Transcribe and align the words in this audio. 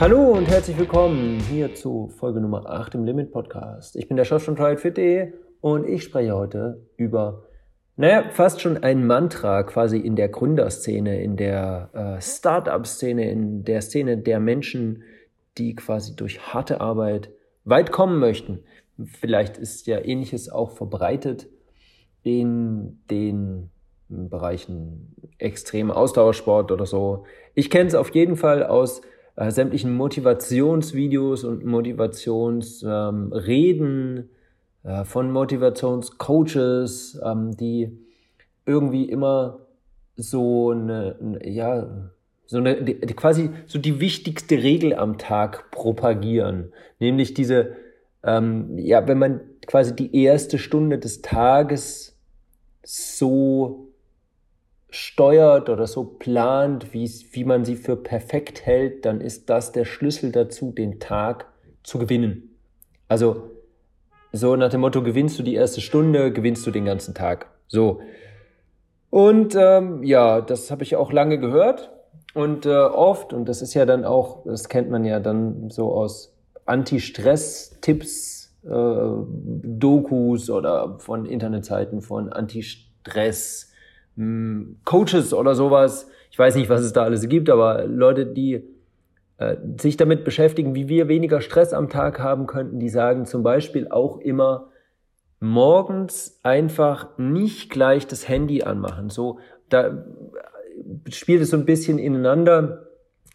Hallo 0.00 0.30
und 0.30 0.48
herzlich 0.48 0.78
willkommen 0.78 1.40
hier 1.50 1.74
zu 1.74 2.08
Folge 2.16 2.40
Nummer 2.40 2.64
8 2.64 2.94
im 2.94 3.04
Limit 3.04 3.32
Podcast. 3.32 3.96
Ich 3.96 4.08
bin 4.08 4.16
der 4.16 4.24
Chef 4.24 4.42
von 4.42 4.56
TryItFit.de 4.56 5.34
und 5.60 5.86
ich 5.86 6.04
spreche 6.04 6.34
heute 6.34 6.80
über, 6.96 7.42
naja, 7.96 8.30
fast 8.30 8.62
schon 8.62 8.78
ein 8.78 9.06
Mantra 9.06 9.62
quasi 9.62 9.98
in 9.98 10.16
der 10.16 10.30
Gründerszene, 10.30 11.22
in 11.22 11.36
der 11.36 11.90
äh, 11.92 12.22
Startup-Szene, 12.22 13.30
in 13.30 13.64
der 13.64 13.82
Szene 13.82 14.16
der 14.16 14.40
Menschen, 14.40 15.02
die 15.58 15.74
quasi 15.74 16.16
durch 16.16 16.40
harte 16.54 16.80
Arbeit 16.80 17.28
weit 17.66 17.92
kommen 17.92 18.18
möchten. 18.20 18.60
Vielleicht 19.04 19.58
ist 19.58 19.86
ja 19.86 20.02
ähnliches 20.02 20.48
auch 20.48 20.70
verbreitet 20.70 21.46
in 22.22 23.02
den 23.10 23.68
Bereichen 24.08 25.14
extrem 25.36 25.90
Ausdauersport 25.90 26.72
oder 26.72 26.86
so. 26.86 27.24
Ich 27.52 27.68
kenne 27.68 27.88
es 27.88 27.94
auf 27.94 28.14
jeden 28.14 28.36
Fall 28.36 28.64
aus 28.64 29.02
äh, 29.40 29.50
sämtlichen 29.50 29.92
Motivationsvideos 29.94 31.44
und 31.44 31.64
Motivationsreden 31.64 34.18
ähm, 34.18 34.28
äh, 34.82 35.04
von 35.06 35.32
Motivationscoaches, 35.32 37.18
ähm, 37.24 37.56
die 37.56 37.96
irgendwie 38.66 39.06
immer 39.06 39.60
so 40.16 40.72
eine, 40.72 41.38
ja, 41.42 42.10
so 42.44 42.58
eine, 42.58 42.82
die, 42.82 42.96
quasi 43.14 43.48
so 43.66 43.78
die 43.78 43.98
wichtigste 43.98 44.62
Regel 44.62 44.94
am 44.94 45.16
Tag 45.16 45.70
propagieren, 45.70 46.74
nämlich 46.98 47.32
diese, 47.32 47.76
ähm, 48.22 48.76
ja, 48.76 49.08
wenn 49.08 49.18
man 49.18 49.40
quasi 49.66 49.96
die 49.96 50.22
erste 50.22 50.58
Stunde 50.58 50.98
des 50.98 51.22
Tages 51.22 52.14
so 52.84 53.89
steuert 54.90 55.68
oder 55.68 55.86
so 55.86 56.04
plant, 56.04 56.92
wie, 56.92 57.44
man 57.44 57.64
sie 57.64 57.76
für 57.76 57.96
perfekt 57.96 58.66
hält, 58.66 59.04
dann 59.04 59.20
ist 59.20 59.48
das 59.48 59.72
der 59.72 59.84
Schlüssel 59.84 60.32
dazu, 60.32 60.72
den 60.72 61.00
Tag 61.00 61.46
zu 61.82 61.98
gewinnen. 61.98 62.56
Also 63.08 63.50
so 64.32 64.54
nach 64.56 64.70
dem 64.70 64.80
Motto, 64.80 65.02
gewinnst 65.02 65.38
du 65.38 65.42
die 65.42 65.54
erste 65.54 65.80
Stunde, 65.80 66.32
gewinnst 66.32 66.66
du 66.66 66.70
den 66.70 66.84
ganzen 66.84 67.14
Tag. 67.14 67.50
So. 67.66 68.00
Und 69.10 69.56
ähm, 69.58 70.02
ja, 70.04 70.40
das 70.40 70.70
habe 70.70 70.84
ich 70.84 70.96
auch 70.96 71.12
lange 71.12 71.38
gehört 71.38 71.90
und 72.34 72.64
äh, 72.66 72.70
oft, 72.70 73.32
und 73.32 73.48
das 73.48 73.60
ist 73.60 73.74
ja 73.74 73.86
dann 73.86 74.04
auch, 74.04 74.44
das 74.44 74.68
kennt 74.68 74.90
man 74.90 75.04
ja 75.04 75.18
dann 75.18 75.70
so 75.70 75.92
aus 75.92 76.36
Anti-Stress-Tipps, 76.64 78.56
äh, 78.64 78.68
Dokus 79.64 80.50
oder 80.50 80.98
von 81.00 81.26
Internetseiten 81.26 82.02
von 82.02 82.32
Anti-Stress, 82.32 83.69
hm, 84.16 84.80
Coaches 84.84 85.32
oder 85.34 85.54
sowas. 85.54 86.08
Ich 86.30 86.38
weiß 86.38 86.54
nicht, 86.54 86.68
was 86.68 86.82
es 86.82 86.92
da 86.92 87.02
alles 87.04 87.28
gibt, 87.28 87.50
aber 87.50 87.84
Leute, 87.86 88.26
die 88.26 88.62
äh, 89.38 89.56
sich 89.80 89.96
damit 89.96 90.24
beschäftigen, 90.24 90.74
wie 90.74 90.88
wir 90.88 91.08
weniger 91.08 91.40
Stress 91.40 91.72
am 91.72 91.88
Tag 91.88 92.20
haben 92.20 92.46
könnten, 92.46 92.78
die 92.78 92.88
sagen 92.88 93.24
zum 93.24 93.42
Beispiel 93.42 93.88
auch 93.88 94.18
immer, 94.18 94.68
morgens 95.40 96.38
einfach 96.42 97.16
nicht 97.18 97.70
gleich 97.70 98.06
das 98.06 98.28
Handy 98.28 98.62
anmachen. 98.62 99.08
So, 99.08 99.38
da 99.70 100.04
spielt 101.08 101.40
es 101.40 101.50
so 101.50 101.56
ein 101.56 101.64
bisschen 101.64 101.98
ineinander. 101.98 102.86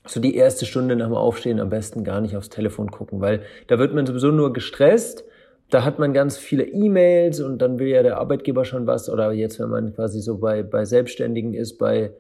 So 0.06 0.20
die 0.20 0.36
erste 0.36 0.68
Stunde 0.68 0.96
nach 0.96 1.08
dem 1.08 1.16
Aufstehen 1.16 1.60
am 1.60 1.70
besten 1.70 2.04
gar 2.04 2.22
nicht 2.22 2.38
aufs 2.38 2.50
Telefon 2.50 2.92
gucken, 2.92 3.22
weil 3.22 3.42
da 3.68 3.80
wird 3.80 3.96
man 3.96 4.06
sowieso 4.06 4.30
nur 4.30 4.54
gestresst 4.54 5.26
da 5.70 5.84
hat 5.84 6.00
man 6.00 6.14
ganz 6.14 6.38
viele 6.38 6.64
E-Mails 6.64 7.42
und 7.42 7.62
dann 7.62 7.80
will 7.80 7.88
ja 7.88 8.04
der 8.04 8.18
Arbeitgeber 8.18 8.66
schon 8.66 8.86
was. 8.86 9.10
Oder 9.10 9.32
jetzt, 9.32 9.60
wenn 9.60 9.70
man 9.70 9.94
quasi 9.94 10.22
so 10.22 10.38
bei, 10.38 10.64
bei 10.64 10.86
Selbstständigen 10.86 11.54
ist, 11.54 11.78
bei, 11.78 12.12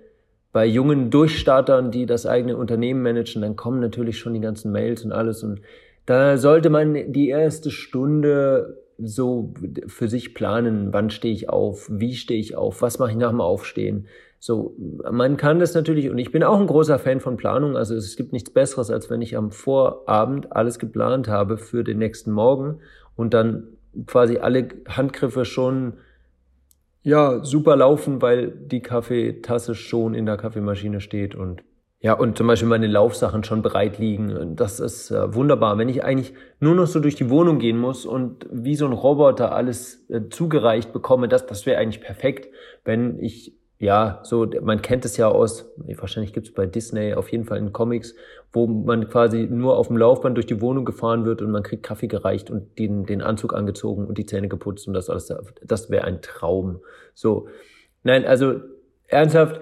bei 0.52 0.66
jungen 0.66 1.12
Durchstartern, 1.12 1.92
die 1.92 2.06
das 2.06 2.26
eigene 2.26 2.58
Unternehmen 2.58 3.04
managen, 3.04 3.42
dann 3.42 3.55
kommen 3.55 3.80
natürlich 3.80 4.17
schon 4.17 4.34
die 4.34 4.39
ganzen 4.39 4.72
Mails 4.72 5.05
und 5.05 5.11
alles. 5.11 5.44
Und 5.44 5.61
da 6.05 6.38
sollte 6.38 6.70
man 6.70 7.11
die 7.11 7.30
erste 7.30 7.72
Stunde 7.72 8.82
so 8.98 9.54
für 9.88 10.08
sich 10.08 10.34
planen, 10.34 10.94
wann 10.94 11.10
stehe 11.10 11.34
ich 11.34 11.50
auf, 11.50 11.88
wie 11.92 12.16
stehe 12.16 12.39
ich 12.39 12.55
auf, 12.55 12.82
was 12.82 12.98
mache 12.98 13.11
ich 13.11 13.17
nach 13.17 13.32
dem 13.32 13.42
Aufstehen. 13.42 14.08
So, 14.39 14.76
man 15.11 15.38
kann 15.38 15.60
das 15.60 15.73
natürlich, 15.73 16.10
und 16.10 16.17
ich 16.17 16.32
bin 16.32 16.44
auch 16.44 16.60
ein 16.60 16.67
großer 16.67 17.00
Fan 17.00 17.20
von 17.20 17.36
Planung, 17.36 17.76
also 17.76 17.95
es 17.95 18.16
gibt 18.16 18.32
nichts 18.32 18.52
Besseres, 18.52 18.92
als 18.92 19.10
wenn 19.10 19.22
ich 19.22 19.36
am 19.36 19.52
Vorabend 19.52 20.52
alles 20.52 20.78
geplant 20.78 21.28
habe 21.28 21.58
für 21.58 21.84
den 21.84 21.98
nächsten 21.98 22.32
Morgen 22.32 22.80
und 23.15 23.33
dann 23.33 23.67
quasi 24.05 24.37
alle 24.37 24.67
Handgriffe 24.87 25.45
schon 25.45 25.93
ja 27.03 27.43
super 27.43 27.76
laufen, 27.76 28.21
weil 28.21 28.52
die 28.52 28.81
Kaffeetasse 28.81 29.76
schon 29.76 30.14
in 30.14 30.26
der 30.26 30.37
Kaffeemaschine 30.37 30.99
steht 30.99 31.36
und 31.36 31.64
ja, 32.05 32.14
und 32.14 32.37
zum 32.37 32.45
Beispiel 32.45 32.70
meine 32.70 32.86
Laufsachen 32.86 33.43
schon 33.43 33.64
bereit 33.64 33.98
liegen. 33.98 34.55
Das 34.55 34.80
ist 34.80 35.09
äh, 35.09 35.33
wunderbar. 35.33 35.80
Wenn 35.80 35.89
ich 35.89 36.04
eigentlich 36.04 36.36
nur 36.59 36.75
noch 36.75 36.86
so 36.86 36.99
durch 36.99 37.15
die 37.15 37.31
Wohnung 37.31 37.58
gehen 37.58 37.80
muss 37.80 38.05
und 38.05 38.45
wie 38.52 38.75
so 38.75 38.86
ein 38.86 38.92
Roboter 38.92 39.54
alles 39.54 40.08
äh, 40.09 40.30
zugereicht 40.30 40.93
bekomme, 40.93 41.27
das, 41.27 41.48
das 41.48 41.65
wäre 41.65 41.80
eigentlich 41.80 42.02
perfekt, 42.02 42.54
wenn 42.83 43.17
ich 43.20 43.55
ja, 43.77 44.21
so, 44.23 44.47
man 44.61 44.81
kennt 44.81 45.03
es 45.03 45.17
ja 45.17 45.27
aus, 45.27 45.69
wahrscheinlich 45.97 46.31
gibt 46.31 46.47
es 46.47 46.53
bei 46.53 46.65
Disney 46.65 47.13
auf 47.13 47.30
jeden 47.30 47.43
Fall 47.43 47.58
in 47.58 47.73
Comics, 47.73 48.15
wo 48.53 48.67
man 48.67 49.09
quasi 49.09 49.47
nur 49.49 49.77
auf 49.77 49.87
dem 49.87 49.97
Laufband 49.97 50.37
durch 50.37 50.45
die 50.45 50.61
Wohnung 50.61 50.86
gefahren 50.86 51.25
wird 51.25 51.41
und 51.41 51.52
man 51.52 51.61
kriegt 51.61 51.83
Kaffee 51.83 52.08
gereicht 52.08 52.49
und 52.49 52.80
den, 52.80 53.05
den 53.05 53.21
Anzug 53.21 53.53
angezogen 53.53 54.05
und 54.05 54.17
die 54.17 54.25
Zähne 54.25 54.47
geputzt 54.47 54.87
und 54.87 54.93
das 54.93 55.09
alles, 55.09 55.33
das 55.61 55.89
wäre 55.89 56.05
ein 56.05 56.21
Traum. 56.21 56.80
So. 57.13 57.49
Nein, 58.03 58.23
also 58.25 58.61
ernsthaft, 59.08 59.59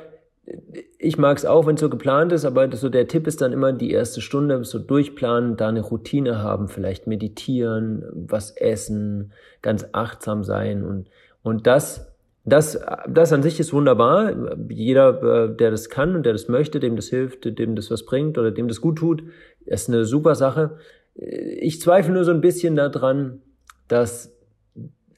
ich 1.00 1.18
mag 1.18 1.38
es 1.38 1.46
auch, 1.46 1.66
wenn 1.66 1.76
es 1.76 1.82
so 1.82 1.90
geplant 1.90 2.34
ist, 2.34 2.46
aber 2.46 2.72
so 2.76 2.90
der 2.90 3.08
Tipp 3.08 3.26
ist 3.26 3.42
dann 3.42 3.52
immer 3.52 3.74
die 3.74 3.92
erste 3.92 4.22
Stunde 4.22 4.64
so 4.64 4.78
durchplanen, 4.78 5.58
da 5.58 5.70
eine 5.70 5.82
Routine 5.82 6.44
haben, 6.44 6.68
vielleicht 6.68 7.08
meditieren, 7.08 8.06
was 8.14 8.52
essen, 8.52 9.32
ganz 9.64 9.88
achtsam 9.94 10.44
sein 10.44 10.84
und, 10.84 11.10
und 11.42 11.66
das 11.66 12.13
das, 12.46 12.80
das 13.08 13.32
an 13.32 13.42
sich 13.42 13.60
ist 13.60 13.72
wunderbar. 13.72 14.58
Jeder, 14.70 15.46
äh, 15.46 15.56
der 15.56 15.72
das 15.72 15.90
kann 15.90 16.16
und 16.16 16.26
der 16.26 16.34
das 16.34 16.50
möchte, 16.50 16.80
dem 16.80 16.96
das 16.96 17.08
hilft, 17.08 17.46
dem 17.58 17.76
das 17.76 17.90
was 17.90 18.06
bringt 18.06 18.38
oder 18.38 18.52
dem 18.52 18.68
das 18.68 18.82
gut 18.82 18.98
tut, 18.98 19.24
ist 19.66 19.90
eine 19.90 20.06
super 20.06 20.36
Sache. 20.36 20.78
Ich 21.16 21.80
zweifle 21.80 22.14
nur 22.14 22.26
so 22.26 22.32
ein 22.32 22.42
bisschen 22.42 22.76
daran, 22.76 23.42
dass 23.88 24.34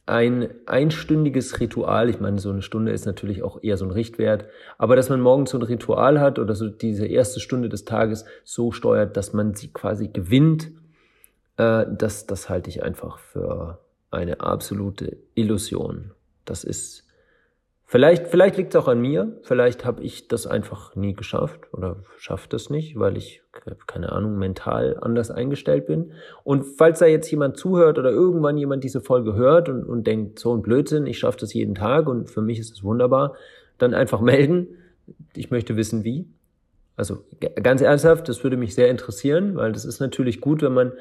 ein 0.05 0.49
einstündiges 0.67 1.59
Ritual, 1.59 2.09
ich 2.09 2.19
meine, 2.19 2.37
so 2.37 2.51
eine 2.51 2.61
Stunde 2.61 2.91
ist 2.91 3.07
natürlich 3.07 3.41
auch 3.41 3.63
eher 3.63 3.77
so 3.77 3.85
ein 3.85 3.91
Richtwert, 3.91 4.45
aber 4.77 4.95
dass 4.95 5.09
man 5.09 5.19
morgens 5.19 5.49
so 5.49 5.57
ein 5.57 5.63
Ritual 5.63 6.19
hat 6.19 6.37
oder 6.37 6.53
so 6.53 6.69
diese 6.69 7.07
erste 7.07 7.39
Stunde 7.39 7.69
des 7.69 7.85
Tages 7.85 8.25
so 8.43 8.71
steuert, 8.71 9.17
dass 9.17 9.33
man 9.33 9.55
sie 9.55 9.69
quasi 9.69 10.09
gewinnt, 10.09 10.71
äh, 11.57 11.85
das, 11.89 12.27
das 12.27 12.49
halte 12.49 12.69
ich 12.69 12.83
einfach 12.83 13.17
für 13.17 13.79
eine 14.11 14.41
absolute 14.41 15.17
Illusion. 15.33 16.11
Das 16.45 16.63
ist 16.63 17.04
Vielleicht, 17.95 18.27
vielleicht 18.27 18.57
liegt 18.57 18.75
es 18.75 18.81
auch 18.81 18.89
an 18.89 18.99
mir, 18.99 19.39
vielleicht 19.43 19.85
habe 19.85 20.03
ich 20.03 20.27
das 20.27 20.47
einfach 20.47 20.97
nie 20.97 21.13
geschafft 21.13 21.61
oder 21.71 22.03
schafft 22.17 22.51
das 22.51 22.69
nicht, 22.69 22.99
weil 22.99 23.15
ich, 23.15 23.41
keine 23.87 24.11
Ahnung, 24.11 24.37
mental 24.37 24.97
anders 24.99 25.31
eingestellt 25.31 25.85
bin. 25.85 26.11
Und 26.43 26.65
falls 26.65 26.99
da 26.99 27.05
jetzt 27.05 27.31
jemand 27.31 27.55
zuhört 27.55 27.97
oder 27.97 28.09
irgendwann 28.11 28.57
jemand 28.57 28.83
diese 28.83 28.99
Folge 28.99 29.35
hört 29.35 29.69
und, 29.69 29.85
und 29.85 30.05
denkt, 30.05 30.39
so 30.39 30.53
ein 30.53 30.61
Blödsinn, 30.61 31.07
ich 31.07 31.19
schaffe 31.19 31.37
das 31.39 31.53
jeden 31.53 31.73
Tag 31.73 32.09
und 32.09 32.29
für 32.29 32.41
mich 32.41 32.59
ist 32.59 32.73
es 32.73 32.83
wunderbar, 32.83 33.35
dann 33.77 33.93
einfach 33.93 34.19
melden. 34.19 34.75
Ich 35.33 35.49
möchte 35.49 35.77
wissen, 35.77 36.03
wie. 36.03 36.27
Also 36.97 37.19
ganz 37.39 37.79
ernsthaft, 37.79 38.27
das 38.27 38.43
würde 38.43 38.57
mich 38.57 38.75
sehr 38.75 38.89
interessieren, 38.89 39.55
weil 39.55 39.71
das 39.71 39.85
ist 39.85 40.01
natürlich 40.01 40.41
gut, 40.41 40.61
wenn 40.63 40.73
man 40.73 40.91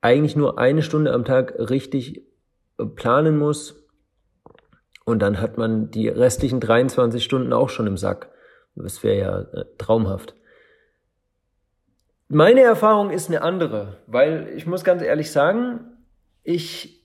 eigentlich 0.00 0.36
nur 0.36 0.60
eine 0.60 0.82
Stunde 0.82 1.12
am 1.12 1.24
Tag 1.24 1.56
richtig 1.58 2.22
äh, 2.78 2.84
planen 2.84 3.36
muss, 3.36 3.85
und 5.06 5.20
dann 5.20 5.40
hat 5.40 5.56
man 5.56 5.90
die 5.90 6.08
restlichen 6.08 6.60
23 6.60 7.24
Stunden 7.24 7.52
auch 7.52 7.70
schon 7.70 7.86
im 7.86 7.96
Sack. 7.96 8.28
Das 8.74 9.02
wäre 9.02 9.18
ja 9.18 9.40
äh, 9.60 9.64
traumhaft. 9.78 10.34
Meine 12.28 12.60
Erfahrung 12.60 13.10
ist 13.10 13.28
eine 13.28 13.40
andere, 13.40 13.98
weil 14.08 14.52
ich 14.56 14.66
muss 14.66 14.82
ganz 14.82 15.00
ehrlich 15.00 15.30
sagen, 15.30 15.80
ich 16.42 17.04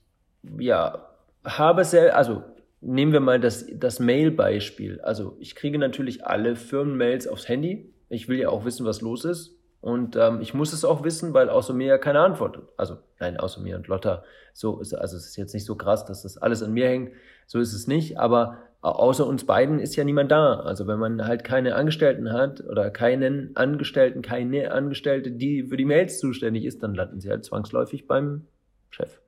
ja 0.58 1.08
habe 1.46 1.86
sehr, 1.86 2.18
also 2.18 2.44
nehmen 2.82 3.14
wir 3.14 3.20
mal 3.20 3.40
das, 3.40 3.68
das 3.72 4.00
Mail-Beispiel. 4.00 5.00
Also 5.02 5.38
ich 5.40 5.54
kriege 5.56 5.78
natürlich 5.78 6.26
alle 6.26 6.56
Firmenmails 6.56 7.28
aufs 7.28 7.48
Handy. 7.48 7.94
Ich 8.10 8.28
will 8.28 8.40
ja 8.40 8.50
auch 8.50 8.66
wissen, 8.66 8.86
was 8.86 9.02
los 9.02 9.26
ist. 9.26 9.61
Und 9.82 10.16
ähm, 10.16 10.42
ich 10.42 10.54
muss 10.54 10.74
es 10.74 10.86
auch 10.86 11.04
wissen, 11.04 11.34
weil 11.34 11.50
außer 11.50 11.74
mir 11.74 11.88
ja 11.88 11.98
keine 11.98 12.20
Antwort. 12.20 12.60
Also, 12.78 12.98
nein, 13.20 13.38
außer 13.38 13.62
mir 13.62 13.76
und 13.76 13.88
Lotta. 13.88 14.24
So 14.54 14.80
ist, 14.80 14.94
also 14.94 15.18
es 15.18 15.26
ist 15.26 15.38
jetzt 15.38 15.54
nicht 15.54 15.66
so 15.66 15.76
krass, 15.76 16.06
dass 16.06 16.22
das 16.22 16.38
alles 16.38 16.62
an 16.62 16.72
mir 16.72 16.88
hängt. 16.88 17.12
So 17.48 17.60
ist 17.60 17.74
es 17.74 17.88
nicht. 17.88 18.20
Aber 18.20 18.60
außer 18.82 19.26
uns 19.26 19.46
beiden 19.46 19.80
ist 19.80 19.96
ja 19.96 20.04
niemand 20.04 20.32
da. 20.32 20.60
Also 20.60 20.86
wenn 20.86 21.00
man 21.00 21.26
halt 21.26 21.44
keine 21.44 21.76
Angestellten 21.76 22.32
hat 22.32 22.64
oder 22.64 22.92
keinen 22.92 23.56
Angestellten, 23.56 24.22
keine 24.22 24.72
Angestellte, 24.72 25.32
die 25.32 25.64
für 25.64 25.78
die 25.78 25.86
Mails 25.86 26.20
zuständig 26.20 26.66
ist, 26.66 26.84
dann 26.84 26.94
landen 26.94 27.20
sie 27.20 27.30
halt 27.30 27.44
zwangsläufig 27.44 28.08
beim 28.08 28.46
Chef. 28.92 29.20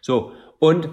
So. 0.00 0.32
Und 0.58 0.88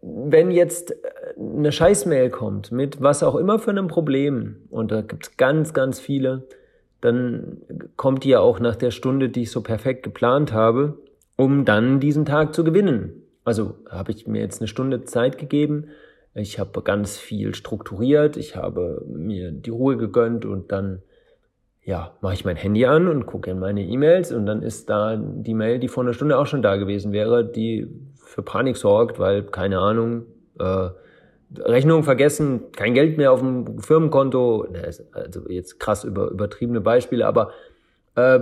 wenn 0.00 0.50
jetzt 0.50 0.94
eine 1.36 1.72
Scheißmail 1.72 2.30
kommt 2.30 2.72
mit 2.72 3.02
was 3.02 3.22
auch 3.22 3.34
immer 3.34 3.58
für 3.58 3.70
einem 3.70 3.88
Problem, 3.88 4.68
und 4.70 4.92
da 4.92 5.02
gibt's 5.02 5.36
ganz, 5.36 5.74
ganz 5.74 6.00
viele, 6.00 6.46
dann 7.00 7.58
kommt 7.96 8.24
die 8.24 8.30
ja 8.30 8.40
auch 8.40 8.60
nach 8.60 8.76
der 8.76 8.90
Stunde, 8.90 9.28
die 9.28 9.42
ich 9.42 9.50
so 9.50 9.62
perfekt 9.62 10.02
geplant 10.02 10.52
habe, 10.52 10.98
um 11.36 11.64
dann 11.64 12.00
diesen 12.00 12.24
Tag 12.24 12.54
zu 12.54 12.64
gewinnen. 12.64 13.22
Also 13.44 13.76
habe 13.88 14.12
ich 14.12 14.26
mir 14.26 14.40
jetzt 14.40 14.60
eine 14.60 14.68
Stunde 14.68 15.04
Zeit 15.04 15.38
gegeben. 15.38 15.88
Ich 16.34 16.58
habe 16.58 16.82
ganz 16.82 17.16
viel 17.16 17.54
strukturiert. 17.54 18.36
Ich 18.36 18.56
habe 18.56 19.04
mir 19.08 19.52
die 19.52 19.70
Ruhe 19.70 19.96
gegönnt 19.96 20.44
und 20.44 20.72
dann 20.72 21.02
ja, 21.88 22.12
mache 22.20 22.34
ich 22.34 22.44
mein 22.44 22.56
Handy 22.56 22.84
an 22.84 23.08
und 23.08 23.24
gucke 23.24 23.50
in 23.50 23.58
meine 23.58 23.82
E-Mails 23.82 24.30
und 24.30 24.44
dann 24.44 24.60
ist 24.60 24.90
da 24.90 25.16
die 25.16 25.54
Mail, 25.54 25.78
die 25.78 25.88
vor 25.88 26.02
einer 26.02 26.12
Stunde 26.12 26.36
auch 26.36 26.46
schon 26.46 26.60
da 26.60 26.76
gewesen 26.76 27.12
wäre, 27.12 27.50
die 27.50 27.88
für 28.16 28.42
Panik 28.42 28.76
sorgt, 28.76 29.18
weil, 29.18 29.44
keine 29.44 29.78
Ahnung, 29.78 30.26
äh, 30.60 30.90
Rechnung 31.56 32.02
vergessen, 32.02 32.72
kein 32.72 32.94
Geld 32.94 33.16
mehr 33.16 33.32
auf 33.32 33.40
dem 33.40 33.78
Firmenkonto, 33.78 34.66
also 35.12 35.48
jetzt 35.48 35.80
krass 35.80 36.04
über, 36.04 36.30
übertriebene 36.30 36.80
Beispiele, 36.80 37.26
aber 37.26 37.52
äh, 38.14 38.40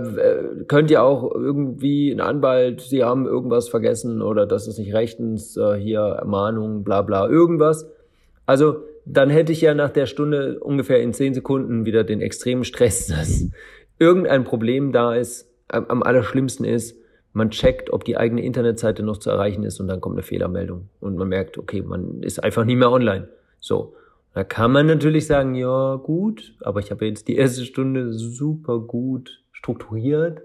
könnt 0.67 0.91
ihr 0.91 1.03
auch 1.03 1.33
irgendwie 1.33 2.11
ein 2.11 2.19
Anwalt, 2.19 2.81
sie 2.81 3.03
haben 3.03 3.25
irgendwas 3.25 3.69
vergessen 3.69 4.21
oder 4.21 4.45
das 4.45 4.67
ist 4.67 4.79
nicht 4.79 4.93
rechtens, 4.93 5.55
äh, 5.55 5.75
hier 5.75 5.99
Ermahnung, 5.99 6.83
bla 6.83 7.01
bla, 7.01 7.29
irgendwas. 7.29 7.87
Also 8.45 8.83
dann 9.05 9.29
hätte 9.29 9.51
ich 9.51 9.61
ja 9.61 9.73
nach 9.73 9.91
der 9.91 10.05
Stunde 10.05 10.59
ungefähr 10.59 11.01
in 11.01 11.13
zehn 11.13 11.33
Sekunden 11.33 11.85
wieder 11.85 12.03
den 12.03 12.21
extremen 12.21 12.63
Stress, 12.63 13.07
dass 13.07 13.45
irgendein 13.99 14.43
Problem 14.43 14.91
da 14.91 15.15
ist. 15.15 15.49
Am 15.69 16.01
allerschlimmsten 16.01 16.65
ist, 16.65 16.97
man 17.37 17.51
checkt, 17.51 17.93
ob 17.93 18.03
die 18.03 18.17
eigene 18.17 18.43
Internetseite 18.43 19.03
noch 19.03 19.17
zu 19.17 19.29
erreichen 19.29 19.63
ist 19.63 19.79
und 19.79 19.87
dann 19.87 20.01
kommt 20.01 20.15
eine 20.15 20.23
Fehlermeldung 20.23 20.89
und 20.99 21.15
man 21.15 21.29
merkt, 21.29 21.57
okay, 21.57 21.83
man 21.83 22.23
ist 22.23 22.43
einfach 22.43 22.65
nie 22.65 22.75
mehr 22.75 22.91
online. 22.91 23.29
So. 23.59 23.95
Da 24.33 24.43
kann 24.43 24.71
man 24.71 24.87
natürlich 24.87 25.25
sagen, 25.25 25.55
ja, 25.55 25.95
gut, 25.95 26.55
aber 26.61 26.79
ich 26.79 26.91
habe 26.91 27.05
jetzt 27.05 27.27
die 27.27 27.37
erste 27.37 27.63
Stunde 27.63 28.13
super 28.13 28.79
gut 28.79 29.43
strukturiert. 29.51 30.41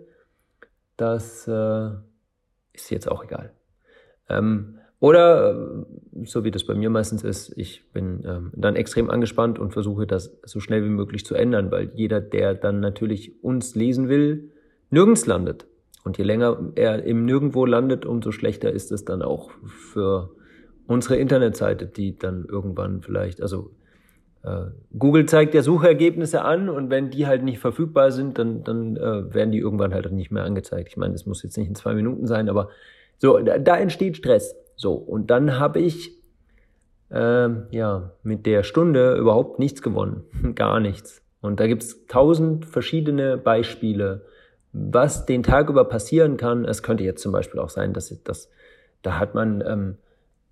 Das 0.97 1.47
äh, 1.49 1.91
ist 2.73 2.91
jetzt 2.91 3.11
auch 3.11 3.25
egal. 3.25 3.53
Ähm, 4.29 4.79
oder, 5.00 5.85
äh, 6.15 6.25
so 6.25 6.45
wie 6.45 6.50
das 6.50 6.65
bei 6.65 6.75
mir 6.75 6.91
meistens 6.91 7.25
ist, 7.25 7.56
ich 7.56 7.91
bin 7.93 8.23
ähm, 8.25 8.53
dann 8.55 8.77
extrem 8.77 9.11
angespannt 9.11 9.59
und 9.59 9.73
versuche 9.73 10.06
das 10.06 10.38
so 10.45 10.61
schnell 10.61 10.85
wie 10.85 10.91
möglich 10.91 11.27
zu 11.27 11.35
ändern, 11.35 11.71
weil 11.71 11.91
jeder, 11.95 12.21
der 12.21 12.55
dann 12.55 12.81
natürlich 12.81 13.43
uns 13.43 13.75
lesen 13.75 14.09
will, 14.09 14.53
nirgends 14.91 15.27
landet. 15.27 15.67
Und 16.04 16.19
je 16.19 16.25
länger 16.25 16.58
er 16.75 17.04
im 17.04 17.25
Nirgendwo 17.25 17.64
landet, 17.64 18.04
umso 18.04 18.32
schlechter 18.32 18.72
ist 18.72 18.90
es 18.93 19.04
dann 19.04 19.22
auch 19.22 19.50
für 19.90 20.31
unsere 20.87 21.16
Internetseite, 21.16 21.87
die 21.87 22.19
dann 22.19 22.44
irgendwann 22.44 23.02
vielleicht, 23.02 23.40
also 23.40 23.70
äh, 24.43 24.66
Google 24.99 25.26
zeigt 25.26 25.54
ja 25.54 25.62
Suchergebnisse 25.62 26.43
an 26.43 26.69
und 26.69 26.90
wenn 26.90 27.10
die 27.10 27.26
halt 27.26 27.44
nicht 27.44 27.60
verfügbar 27.60 28.10
sind, 28.10 28.38
dann, 28.38 28.64
dann 28.64 28.96
äh, 28.96 29.32
werden 29.32 29.52
die 29.52 29.58
irgendwann 29.58 29.94
halt 29.94 30.10
nicht 30.10 30.32
mehr 30.32 30.44
angezeigt. 30.44 30.88
Ich 30.88 30.96
meine, 30.96 31.12
das 31.12 31.26
muss 31.26 31.43
jetzt 31.43 31.56
nicht 31.56 31.69
in 31.69 31.75
zwei 31.75 31.94
Minuten 31.94 32.26
sein, 32.26 32.49
aber 32.49 32.69
so, 33.19 33.38
da, 33.38 33.58
da 33.58 33.76
entsteht 33.76 34.16
Stress. 34.16 34.56
So, 34.75 34.94
und 34.94 35.31
dann 35.31 35.60
habe 35.60 35.78
ich 35.78 36.10
äh, 37.10 37.49
ja 37.70 38.12
mit 38.25 38.46
der 38.46 38.64
Stunde 38.64 39.14
überhaupt 39.14 39.60
nichts 39.60 39.82
gewonnen. 39.82 40.25
Gar 40.56 40.81
nichts. 40.81 41.22
Und 41.40 41.60
da 41.60 41.66
gibt's 41.66 42.06
tausend 42.06 42.66
verschiedene 42.66 43.37
Beispiele, 43.37 44.25
was 44.73 45.27
den 45.27 45.43
Tag 45.43 45.69
über 45.69 45.85
passieren 45.85 46.37
kann. 46.37 46.65
Es 46.65 46.83
könnte 46.83 47.05
jetzt 47.05 47.23
zum 47.23 47.33
Beispiel 47.33 47.61
auch 47.61 47.71
sein, 47.71 47.93
dass, 47.93 48.15
dass 48.25 48.51
da 49.03 49.19
hat 49.19 49.35
man 49.35 49.63
ähm, 49.67 49.97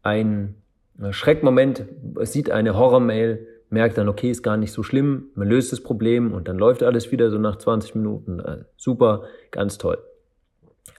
einen 0.02 0.62
Schreckmoment, 1.10 1.84
sieht 2.22 2.50
eine 2.50 2.76
Horrormail, 2.76 3.46
merkt 3.70 3.96
dann, 3.96 4.08
okay, 4.08 4.30
ist 4.30 4.42
gar 4.42 4.56
nicht 4.56 4.72
so 4.72 4.82
schlimm, 4.82 5.30
man 5.34 5.48
löst 5.48 5.72
das 5.72 5.82
Problem 5.82 6.32
und 6.32 6.48
dann 6.48 6.58
läuft 6.58 6.82
alles 6.82 7.12
wieder 7.12 7.30
so 7.30 7.38
nach 7.38 7.56
20 7.56 7.94
Minuten. 7.94 8.40
Äh, 8.40 8.64
super, 8.76 9.24
ganz 9.50 9.78
toll. 9.78 9.98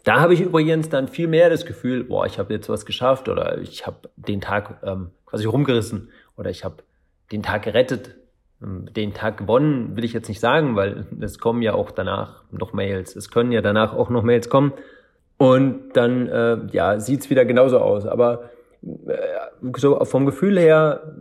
Da 0.03 0.19
habe 0.19 0.33
ich 0.33 0.41
übrigens 0.41 0.89
dann 0.89 1.07
viel 1.07 1.27
mehr 1.27 1.49
das 1.49 1.65
Gefühl, 1.65 2.05
boah, 2.05 2.25
ich 2.25 2.39
habe 2.39 2.53
jetzt 2.53 2.69
was 2.69 2.85
geschafft 2.85 3.29
oder 3.29 3.59
ich 3.59 3.85
habe 3.85 4.09
den 4.15 4.41
Tag 4.41 4.81
ähm, 4.83 5.11
quasi 5.25 5.45
rumgerissen 5.45 6.09
oder 6.37 6.49
ich 6.49 6.63
habe 6.63 6.77
den 7.31 7.43
Tag 7.43 7.63
gerettet. 7.63 8.15
Ähm, 8.61 8.85
den 8.95 9.13
Tag 9.13 9.37
gewonnen 9.37 9.95
will 9.95 10.03
ich 10.03 10.13
jetzt 10.13 10.29
nicht 10.29 10.39
sagen, 10.39 10.75
weil 10.75 11.05
es 11.19 11.39
kommen 11.39 11.61
ja 11.61 11.73
auch 11.73 11.91
danach 11.91 12.43
noch 12.51 12.73
Mails. 12.73 13.15
Es 13.15 13.29
können 13.31 13.51
ja 13.51 13.61
danach 13.61 13.93
auch 13.93 14.09
noch 14.09 14.23
Mails 14.23 14.49
kommen. 14.49 14.73
Und 15.37 15.93
dann 15.93 16.27
äh, 16.27 16.57
ja, 16.71 16.99
sieht's 16.99 17.29
wieder 17.29 17.45
genauso 17.45 17.79
aus. 17.79 18.05
Aber 18.05 18.51
äh, 19.07 19.17
so 19.77 20.03
vom 20.05 20.25
Gefühl 20.25 20.59
her 20.59 21.15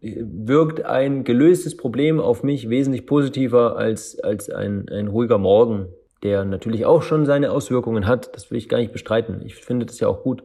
wirkt 0.00 0.84
ein 0.84 1.24
gelöstes 1.24 1.76
Problem 1.76 2.20
auf 2.20 2.42
mich 2.42 2.68
wesentlich 2.68 3.06
positiver 3.06 3.76
als, 3.76 4.20
als 4.20 4.50
ein, 4.50 4.88
ein 4.90 5.08
ruhiger 5.08 5.38
Morgen 5.38 5.86
der 6.24 6.44
natürlich 6.46 6.86
auch 6.86 7.02
schon 7.02 7.26
seine 7.26 7.52
Auswirkungen 7.52 8.06
hat. 8.06 8.34
Das 8.34 8.50
will 8.50 8.58
ich 8.58 8.68
gar 8.68 8.78
nicht 8.78 8.92
bestreiten. 8.92 9.42
Ich 9.44 9.54
finde 9.54 9.86
das 9.86 10.00
ja 10.00 10.08
auch 10.08 10.22
gut, 10.22 10.42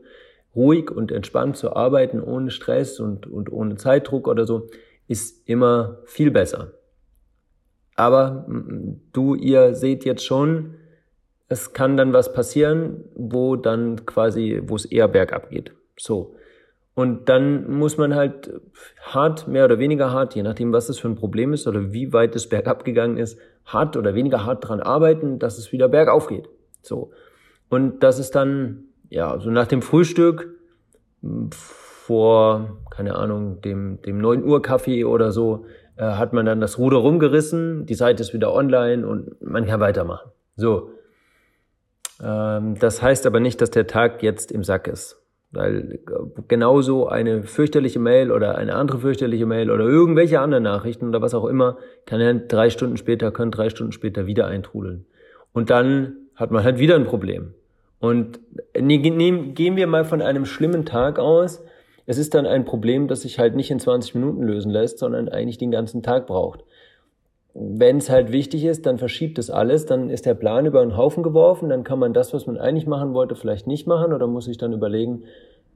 ruhig 0.55 0.91
und 0.91 1.11
entspannt 1.11 1.55
zu 1.55 1.73
arbeiten, 1.73 2.21
ohne 2.21 2.51
Stress 2.51 2.99
und, 2.99 3.27
und 3.27 3.51
ohne 3.51 3.75
Zeitdruck 3.75 4.27
oder 4.27 4.45
so, 4.45 4.67
ist 5.09 5.49
immer 5.49 5.97
viel 6.05 6.31
besser. 6.31 6.71
Aber 7.95 8.45
du, 9.11 9.35
ihr 9.35 9.75
seht 9.75 10.05
jetzt 10.05 10.23
schon, 10.23 10.75
es 11.49 11.73
kann 11.73 11.97
dann 11.97 12.13
was 12.13 12.31
passieren, 12.31 13.03
wo 13.15 13.55
dann 13.55 14.05
quasi, 14.05 14.61
wo 14.65 14.75
es 14.75 14.85
eher 14.85 15.07
bergab 15.07 15.49
geht. 15.49 15.73
So. 15.97 16.35
Und 16.93 17.27
dann 17.27 17.69
muss 17.71 17.97
man 17.97 18.13
halt 18.13 18.61
hart, 19.01 19.47
mehr 19.47 19.65
oder 19.65 19.79
weniger 19.79 20.11
hart, 20.11 20.35
je 20.35 20.43
nachdem, 20.43 20.71
was 20.71 20.87
das 20.87 20.99
für 20.99 21.09
ein 21.09 21.15
Problem 21.15 21.53
ist 21.53 21.67
oder 21.67 21.91
wie 21.91 22.13
weit 22.13 22.35
es 22.35 22.47
bergab 22.47 22.85
gegangen 22.85 23.17
ist, 23.17 23.39
hart 23.65 23.97
oder 23.97 24.13
weniger 24.13 24.45
hart 24.45 24.67
dran 24.67 24.79
arbeiten, 24.79 25.39
dass 25.39 25.57
es 25.57 25.71
wieder 25.71 25.89
bergauf 25.89 26.27
geht. 26.27 26.47
So. 26.83 27.11
Und 27.69 28.03
das 28.03 28.19
ist 28.19 28.35
dann, 28.35 28.83
ja, 29.09 29.39
so 29.39 29.49
nach 29.49 29.67
dem 29.67 29.81
Frühstück 29.81 30.55
vor, 32.09 32.79
keine 32.89 33.13
Ahnung, 33.13 33.61
dem, 33.61 34.01
dem 34.01 34.17
9 34.17 34.43
Uhr 34.43 34.63
Kaffee 34.63 35.05
oder 35.05 35.31
so, 35.31 35.65
äh, 35.95 36.01
hat 36.01 36.33
man 36.33 36.43
dann 36.43 36.59
das 36.59 36.79
Ruder 36.79 36.97
rumgerissen, 36.97 37.85
die 37.85 37.93
Seite 37.93 38.23
ist 38.23 38.33
wieder 38.33 38.51
online 38.51 39.07
und 39.07 39.39
man 39.43 39.67
kann 39.67 39.79
weitermachen. 39.79 40.31
So. 40.55 40.89
Ähm, 42.19 42.79
das 42.79 43.03
heißt 43.03 43.27
aber 43.27 43.39
nicht, 43.39 43.61
dass 43.61 43.69
der 43.69 43.85
Tag 43.85 44.23
jetzt 44.23 44.51
im 44.51 44.63
Sack 44.63 44.87
ist. 44.87 45.21
Weil 45.51 45.99
äh, 46.07 46.41
genauso 46.47 47.07
eine 47.07 47.43
fürchterliche 47.43 47.99
Mail 47.99 48.31
oder 48.31 48.57
eine 48.57 48.73
andere 48.73 48.97
fürchterliche 48.97 49.45
Mail 49.45 49.69
oder 49.69 49.85
irgendwelche 49.85 50.39
anderen 50.39 50.63
Nachrichten 50.63 51.09
oder 51.09 51.21
was 51.21 51.35
auch 51.35 51.45
immer, 51.45 51.77
kann 52.07 52.19
dann 52.19 52.47
drei 52.47 52.71
Stunden 52.71 52.97
später, 52.97 53.29
können 53.29 53.51
drei 53.51 53.69
Stunden 53.69 53.91
später 53.91 54.25
wieder 54.25 54.47
eintrudeln. 54.47 55.05
Und 55.53 55.69
dann 55.69 56.15
hat 56.33 56.49
man 56.49 56.63
halt 56.63 56.79
wieder 56.79 56.95
ein 56.95 57.05
Problem. 57.05 57.53
Und 57.99 58.39
gehen 58.73 59.75
wir 59.75 59.85
mal 59.85 60.05
von 60.05 60.23
einem 60.23 60.45
schlimmen 60.45 60.85
Tag 60.85 61.19
aus. 61.19 61.63
Es 62.09 62.17
ist 62.17 62.33
dann 62.33 62.47
ein 62.47 62.65
Problem, 62.65 63.07
das 63.07 63.21
sich 63.21 63.37
halt 63.37 63.55
nicht 63.55 63.69
in 63.69 63.79
20 63.79 64.15
Minuten 64.15 64.41
lösen 64.41 64.71
lässt, 64.71 64.97
sondern 64.97 65.29
eigentlich 65.29 65.59
den 65.59 65.69
ganzen 65.69 66.01
Tag 66.01 66.25
braucht. 66.25 66.63
Wenn 67.53 67.97
es 67.97 68.09
halt 68.09 68.31
wichtig 68.31 68.65
ist, 68.65 68.87
dann 68.87 68.97
verschiebt 68.97 69.37
es 69.37 69.51
alles, 69.51 69.85
dann 69.85 70.09
ist 70.09 70.25
der 70.25 70.33
Plan 70.33 70.65
über 70.65 70.81
einen 70.81 70.97
Haufen 70.97 71.21
geworfen, 71.21 71.69
dann 71.69 71.83
kann 71.83 71.99
man 71.99 72.15
das, 72.15 72.33
was 72.33 72.47
man 72.47 72.57
eigentlich 72.57 72.87
machen 72.87 73.13
wollte, 73.13 73.35
vielleicht 73.35 73.67
nicht 73.67 73.85
machen 73.85 74.11
oder 74.11 74.25
muss 74.25 74.45
sich 74.45 74.57
dann 74.57 74.73
überlegen, 74.73 75.25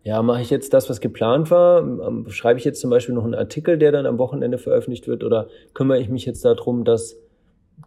ja, 0.01 0.23
mache 0.23 0.41
ich 0.41 0.49
jetzt 0.49 0.73
das, 0.73 0.89
was 0.89 1.01
geplant 1.01 1.51
war? 1.51 1.81
Ähm, 1.81 2.27
schreibe 2.29 2.57
ich 2.57 2.65
jetzt 2.65 2.81
zum 2.81 2.89
Beispiel 2.89 3.13
noch 3.13 3.25
einen 3.25 3.35
Artikel, 3.35 3.77
der 3.77 3.91
dann 3.91 4.07
am 4.07 4.17
Wochenende 4.17 4.57
veröffentlicht 4.57 5.07
wird 5.07 5.23
oder 5.23 5.49
kümmere 5.75 5.99
ich 5.99 6.09
mich 6.09 6.25
jetzt 6.25 6.43
darum, 6.43 6.83
dass, 6.83 7.15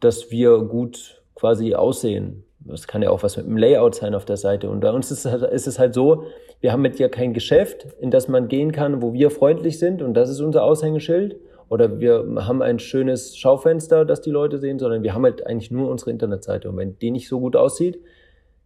dass 0.00 0.31
wir 0.31 0.61
gut 0.61 1.21
quasi 1.35 1.75
aussehen? 1.75 2.46
Das 2.68 2.87
kann 2.87 3.02
ja 3.02 3.11
auch 3.11 3.23
was 3.23 3.37
mit 3.37 3.46
dem 3.46 3.56
Layout 3.56 3.94
sein 3.94 4.14
auf 4.14 4.25
der 4.25 4.37
Seite. 4.37 4.70
Und 4.70 4.80
bei 4.80 4.90
uns 4.90 5.11
ist, 5.11 5.25
ist 5.26 5.66
es 5.66 5.78
halt 5.78 5.94
so, 5.94 6.25
wir 6.61 6.73
haben 6.73 6.82
mit 6.82 6.99
dir 6.99 7.08
kein 7.08 7.32
Geschäft, 7.32 7.87
in 8.00 8.11
das 8.11 8.28
man 8.28 8.49
gehen 8.49 8.73
kann, 8.73 9.02
wo 9.02 9.12
wir 9.12 9.30
freundlich 9.30 9.78
sind 9.78 10.02
und 10.02 10.14
das 10.14 10.30
ist 10.30 10.40
unser 10.40 10.64
Aushängeschild 10.64 11.37
oder 11.68 12.00
wir 12.00 12.25
haben 12.46 12.62
ein 12.62 12.78
schönes 12.78 13.37
Schaufenster, 13.37 14.04
das 14.04 14.20
die 14.20 14.30
Leute 14.30 14.58
sehen, 14.58 14.78
sondern 14.78 15.02
wir 15.02 15.14
haben 15.14 15.25
halt 15.25 15.46
eigentlich 15.46 15.70
nur 15.70 15.90
unsere 15.90 16.11
Internetseite. 16.11 16.68
Und 16.70 16.76
wenn 16.76 16.99
die 16.99 17.11
nicht 17.11 17.28
so 17.28 17.40
gut 17.40 17.56
aussieht, 17.56 18.00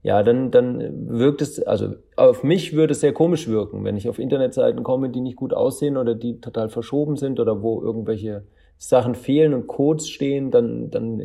ja, 0.03 0.23
dann, 0.23 0.51
dann 0.51 1.09
wirkt 1.11 1.43
es, 1.43 1.63
also 1.63 1.95
auf 2.17 2.43
mich 2.43 2.75
würde 2.75 2.93
es 2.93 3.01
sehr 3.01 3.13
komisch 3.13 3.49
wirken, 3.49 3.85
wenn 3.85 3.97
ich 3.97 4.09
auf 4.09 4.19
Internetseiten 4.19 4.83
komme, 4.83 5.11
die 5.11 5.21
nicht 5.21 5.37
gut 5.37 5.53
aussehen 5.53 5.97
oder 5.97 6.15
die 6.15 6.41
total 6.41 6.71
verschoben 6.71 7.17
sind 7.17 7.39
oder 7.39 7.63
wo 7.63 7.83
irgendwelche 7.83 8.45
Sachen 8.79 9.15
fehlen 9.15 9.53
und 9.53 9.67
Codes 9.67 10.09
stehen, 10.09 10.51
dann, 10.51 10.91
dann 10.91 11.21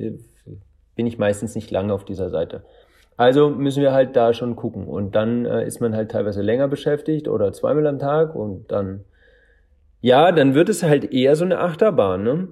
bin 0.96 1.08
ich 1.08 1.18
meistens 1.18 1.56
nicht 1.56 1.72
lange 1.72 1.94
auf 1.94 2.06
dieser 2.06 2.30
Seite. 2.30 2.64
Also 3.18 3.50
müssen 3.50 3.82
wir 3.82 3.94
halt 3.94 4.16
da 4.16 4.34
schon 4.34 4.56
gucken. 4.56 4.88
Und 4.88 5.16
dann 5.16 5.46
äh, 5.46 5.66
ist 5.66 5.80
man 5.80 5.96
halt 5.96 6.12
teilweise 6.12 6.42
länger 6.42 6.68
beschäftigt 6.68 7.28
oder 7.28 7.54
zweimal 7.54 7.88
am 7.88 8.00
Tag 8.00 8.36
und 8.36 8.72
dann 8.72 9.06
ja, 10.06 10.32
dann 10.32 10.54
wird 10.54 10.70
es 10.70 10.84
halt 10.84 11.12
eher 11.14 11.36
so 11.36 11.46
eine 11.46 11.58
Achterbahn, 11.60 12.24
ne? 12.24 12.48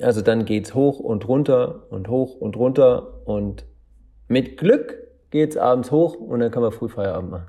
Also 0.00 0.22
dann 0.22 0.46
geht's 0.46 0.74
hoch 0.74 0.98
und 0.98 1.28
runter 1.28 1.82
und 1.90 2.08
hoch 2.08 2.36
und 2.40 2.56
runter 2.56 3.26
und 3.26 3.66
mit 4.28 4.56
Glück 4.56 4.96
geht's 5.30 5.58
abends 5.58 5.90
hoch 5.90 6.14
und 6.14 6.40
dann 6.40 6.50
kann 6.50 6.62
man 6.62 6.72
früh 6.72 6.88
Feierabend 6.88 7.30
machen. 7.30 7.48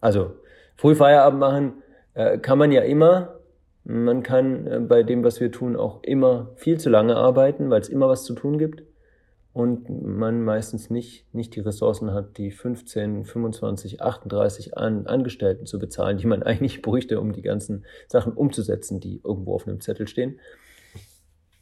Also 0.00 0.32
früh 0.76 0.96
Feierabend 0.96 1.38
machen 1.38 1.72
äh, 2.14 2.38
kann 2.38 2.58
man 2.58 2.72
ja 2.72 2.82
immer. 2.82 3.36
Man 3.84 4.24
kann 4.24 4.66
äh, 4.66 4.80
bei 4.80 5.04
dem, 5.04 5.22
was 5.22 5.40
wir 5.40 5.52
tun, 5.52 5.76
auch 5.76 6.02
immer 6.02 6.48
viel 6.56 6.80
zu 6.80 6.90
lange 6.90 7.14
arbeiten, 7.14 7.70
weil 7.70 7.82
es 7.82 7.88
immer 7.88 8.08
was 8.08 8.24
zu 8.24 8.34
tun 8.34 8.58
gibt. 8.58 8.82
Und 9.54 9.88
man 9.88 10.42
meistens 10.42 10.90
nicht, 10.90 11.32
nicht 11.32 11.54
die 11.54 11.60
Ressourcen 11.60 12.12
hat, 12.12 12.38
die 12.38 12.50
15, 12.50 13.24
25, 13.24 14.02
38 14.02 14.76
an, 14.76 15.06
Angestellten 15.06 15.64
zu 15.64 15.78
bezahlen, 15.78 16.18
die 16.18 16.26
man 16.26 16.42
eigentlich 16.42 16.82
bräuchte, 16.82 17.20
um 17.20 17.32
die 17.32 17.40
ganzen 17.40 17.86
Sachen 18.08 18.32
umzusetzen, 18.32 18.98
die 18.98 19.22
irgendwo 19.24 19.54
auf 19.54 19.66
einem 19.66 19.80
Zettel 19.80 20.08
stehen. 20.08 20.40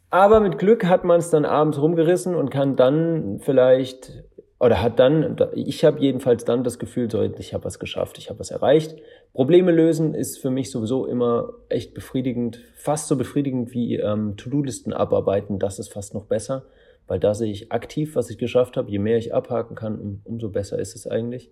Aber 0.09 0.41
mit 0.41 0.59
Glück 0.59 0.87
hat 0.87 1.05
man 1.05 1.21
es 1.21 1.31
dann 1.31 1.45
abends 1.45 1.81
rumgerissen 1.81 2.35
und 2.35 2.51
kann 2.51 2.77
dann 2.77 3.41
vielleicht 3.41 4.25
oder 4.59 4.81
hat 4.81 5.01
dann, 5.01 5.37
ich 5.55 5.85
habe 5.85 5.99
jedenfalls 5.99 6.45
dann 6.45 6.63
das 6.63 6.79
Gefühl, 6.79 7.11
so, 7.11 7.21
ich 7.21 7.53
habe 7.53 7.65
was 7.65 7.81
geschafft, 7.81 8.17
ich 8.19 8.31
habe 8.31 8.39
was 8.39 8.53
erreicht. 8.53 8.95
Probleme 9.33 9.73
lösen 9.73 10.15
ist 10.15 10.39
für 10.39 10.51
mich 10.51 10.71
sowieso 10.71 11.05
immer 11.07 11.55
echt 11.69 11.95
befriedigend, 11.95 12.61
fast 12.77 13.09
so 13.09 13.17
befriedigend 13.17 13.73
wie 13.73 13.97
ähm, 13.97 14.37
To-Do-Listen 14.37 14.93
abarbeiten, 14.93 15.59
das 15.59 15.81
ist 15.81 15.93
fast 15.93 16.15
noch 16.15 16.27
besser, 16.27 16.65
weil 17.07 17.21
da 17.21 17.35
sehe 17.35 17.53
ich 17.53 17.73
aktiv, 17.73 18.17
was 18.17 18.31
ich 18.31 18.39
geschafft 18.39 18.77
habe. 18.77 18.91
Je 18.91 18.99
mehr 18.99 19.19
ich 19.19 19.35
abhaken 19.35 19.75
kann, 19.75 19.99
um, 19.99 20.21
umso 20.25 20.49
besser 20.49 20.79
ist 20.79 20.95
es 20.95 21.07
eigentlich. 21.07 21.51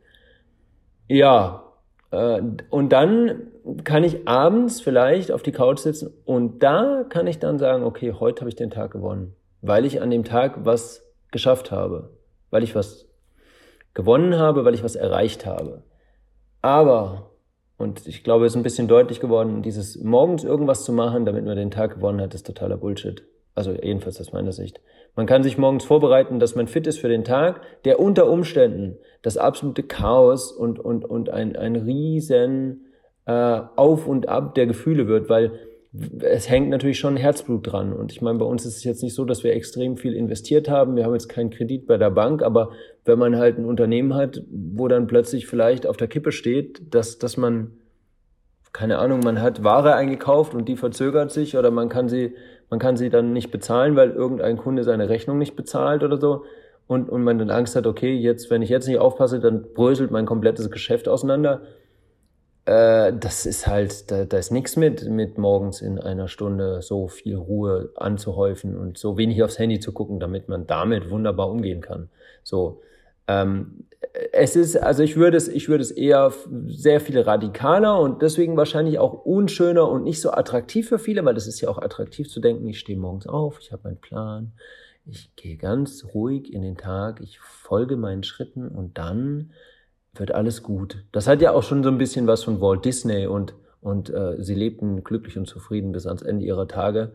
Ja, 1.08 1.64
äh, 2.10 2.40
und 2.70 2.90
dann 2.90 3.48
kann 3.84 4.04
ich 4.04 4.26
abends 4.28 4.80
vielleicht 4.80 5.32
auf 5.32 5.42
die 5.42 5.52
Couch 5.52 5.80
sitzen 5.80 6.12
und 6.24 6.62
da 6.62 7.04
kann 7.08 7.26
ich 7.26 7.38
dann 7.38 7.58
sagen, 7.58 7.84
okay, 7.84 8.14
heute 8.18 8.40
habe 8.40 8.48
ich 8.48 8.56
den 8.56 8.70
Tag 8.70 8.92
gewonnen, 8.92 9.34
weil 9.60 9.84
ich 9.84 10.00
an 10.00 10.10
dem 10.10 10.24
Tag 10.24 10.64
was 10.64 11.04
geschafft 11.30 11.70
habe 11.70 12.10
weil 12.50 12.62
ich 12.62 12.74
was 12.74 13.08
gewonnen 13.94 14.36
habe, 14.36 14.64
weil 14.64 14.74
ich 14.74 14.84
was 14.84 14.96
erreicht 14.96 15.46
habe. 15.46 15.82
Aber, 16.62 17.30
und 17.78 18.06
ich 18.06 18.22
glaube, 18.22 18.44
es 18.44 18.52
ist 18.52 18.56
ein 18.56 18.62
bisschen 18.62 18.88
deutlich 18.88 19.20
geworden, 19.20 19.62
dieses 19.62 19.96
morgens 19.98 20.44
irgendwas 20.44 20.84
zu 20.84 20.92
machen, 20.92 21.24
damit 21.24 21.44
man 21.44 21.56
den 21.56 21.70
Tag 21.70 21.94
gewonnen 21.94 22.20
hat, 22.20 22.34
ist 22.34 22.46
totaler 22.46 22.76
Bullshit. 22.76 23.24
Also 23.54 23.72
jedenfalls 23.72 24.20
aus 24.20 24.32
meiner 24.32 24.52
Sicht. 24.52 24.80
Man 25.16 25.26
kann 25.26 25.42
sich 25.42 25.58
morgens 25.58 25.84
vorbereiten, 25.84 26.38
dass 26.38 26.54
man 26.54 26.68
fit 26.68 26.86
ist 26.86 26.98
für 26.98 27.08
den 27.08 27.24
Tag, 27.24 27.60
der 27.84 27.98
unter 27.98 28.30
Umständen 28.30 28.96
das 29.22 29.36
absolute 29.36 29.82
Chaos 29.82 30.52
und, 30.52 30.78
und, 30.78 31.04
und 31.04 31.30
ein, 31.30 31.56
ein 31.56 31.76
riesen 31.76 32.86
äh, 33.26 33.32
Auf 33.76 34.06
und 34.06 34.28
Ab 34.28 34.54
der 34.54 34.66
Gefühle 34.66 35.08
wird, 35.08 35.28
weil 35.28 35.52
es 36.20 36.48
hängt 36.48 36.68
natürlich 36.68 37.00
schon 37.00 37.16
Herzblut 37.16 37.72
dran. 37.72 37.92
Und 37.92 38.12
ich 38.12 38.22
meine, 38.22 38.38
bei 38.38 38.44
uns 38.44 38.64
ist 38.64 38.76
es 38.76 38.84
jetzt 38.84 39.02
nicht 39.02 39.14
so, 39.14 39.24
dass 39.24 39.42
wir 39.42 39.52
extrem 39.54 39.96
viel 39.96 40.14
investiert 40.14 40.68
haben. 40.68 40.94
Wir 40.94 41.04
haben 41.04 41.14
jetzt 41.14 41.28
keinen 41.28 41.50
Kredit 41.50 41.86
bei 41.86 41.96
der 41.96 42.10
Bank, 42.10 42.42
aber 42.42 42.70
wenn 43.04 43.18
man 43.18 43.36
halt 43.36 43.58
ein 43.58 43.64
Unternehmen 43.64 44.14
hat, 44.14 44.42
wo 44.50 44.86
dann 44.86 45.08
plötzlich 45.08 45.46
vielleicht 45.46 45.86
auf 45.86 45.96
der 45.96 46.06
Kippe 46.06 46.30
steht, 46.30 46.94
dass, 46.94 47.18
dass 47.18 47.36
man, 47.36 47.72
keine 48.72 48.98
Ahnung, 48.98 49.18
man 49.24 49.42
hat 49.42 49.64
Ware 49.64 49.96
eingekauft 49.96 50.54
und 50.54 50.68
die 50.68 50.76
verzögert 50.76 51.32
sich 51.32 51.56
oder 51.56 51.72
man 51.72 51.88
kann 51.88 52.08
sie, 52.08 52.34
man 52.70 52.78
kann 52.78 52.96
sie 52.96 53.10
dann 53.10 53.32
nicht 53.32 53.50
bezahlen, 53.50 53.96
weil 53.96 54.10
irgendein 54.10 54.56
Kunde 54.56 54.84
seine 54.84 55.08
Rechnung 55.08 55.38
nicht 55.38 55.56
bezahlt 55.56 56.02
oder 56.02 56.18
so. 56.18 56.44
Und, 56.86 57.08
und 57.08 57.22
man 57.22 57.38
dann 57.38 57.50
Angst 57.50 57.76
hat, 57.76 57.86
okay, 57.86 58.14
jetzt, 58.14 58.50
wenn 58.50 58.62
ich 58.62 58.68
jetzt 58.68 58.88
nicht 58.88 58.98
aufpasse, 58.98 59.38
dann 59.38 59.62
bröselt 59.74 60.10
mein 60.10 60.26
komplettes 60.26 60.70
Geschäft 60.70 61.08
auseinander 61.08 61.62
äh, 62.70 63.12
das 63.18 63.46
ist 63.46 63.66
halt, 63.66 64.10
da, 64.10 64.24
da 64.24 64.38
ist 64.38 64.52
nichts 64.52 64.76
mit, 64.76 65.08
mit 65.08 65.38
morgens 65.38 65.80
in 65.80 65.98
einer 65.98 66.28
Stunde 66.28 66.82
so 66.82 67.08
viel 67.08 67.36
Ruhe 67.36 67.90
anzuhäufen 67.96 68.76
und 68.76 68.98
so 68.98 69.16
wenig 69.18 69.42
aufs 69.42 69.58
Handy 69.58 69.80
zu 69.80 69.92
gucken, 69.92 70.20
damit 70.20 70.48
man 70.48 70.66
damit 70.66 71.10
wunderbar 71.10 71.50
umgehen 71.50 71.80
kann. 71.80 72.10
So, 72.42 72.82
ähm, 73.30 73.84
es 74.32 74.56
ist, 74.56 74.76
also 74.76 75.02
ich 75.02 75.16
würde 75.16 75.36
es, 75.36 75.48
ich 75.48 75.68
würde 75.68 75.82
es 75.82 75.90
eher 75.90 76.32
sehr 76.66 77.00
viel 77.00 77.20
radikaler 77.20 78.00
und 78.00 78.22
deswegen 78.22 78.56
wahrscheinlich 78.56 78.98
auch 78.98 79.24
unschöner 79.24 79.88
und 79.88 80.04
nicht 80.04 80.20
so 80.20 80.32
attraktiv 80.32 80.88
für 80.88 80.98
viele, 80.98 81.24
weil 81.24 81.34
das 81.34 81.46
ist 81.46 81.60
ja 81.60 81.68
auch 81.68 81.78
attraktiv 81.78 82.28
zu 82.28 82.40
denken, 82.40 82.66
ich 82.68 82.80
stehe 82.80 82.98
morgens 82.98 83.26
auf, 83.26 83.58
ich 83.60 83.72
habe 83.72 83.82
meinen 83.84 84.00
Plan, 84.00 84.52
ich 85.06 85.34
gehe 85.36 85.56
ganz 85.56 86.04
ruhig 86.14 86.52
in 86.52 86.62
den 86.62 86.76
Tag, 86.76 87.20
ich 87.20 87.38
folge 87.38 87.96
meinen 87.96 88.22
Schritten 88.22 88.68
und 88.68 88.98
dann 88.98 89.52
wird 90.14 90.32
alles 90.32 90.62
gut. 90.62 91.04
Das 91.12 91.28
hat 91.28 91.40
ja 91.40 91.52
auch 91.52 91.62
schon 91.62 91.82
so 91.84 91.88
ein 91.88 91.98
bisschen 91.98 92.26
was 92.26 92.42
von 92.42 92.60
Walt 92.60 92.84
Disney 92.84 93.26
und, 93.26 93.54
und 93.80 94.10
äh, 94.10 94.42
sie 94.42 94.54
lebten 94.54 95.04
glücklich 95.04 95.38
und 95.38 95.46
zufrieden 95.46 95.92
bis 95.92 96.06
ans 96.06 96.22
Ende 96.22 96.44
ihrer 96.44 96.66
Tage. 96.66 97.12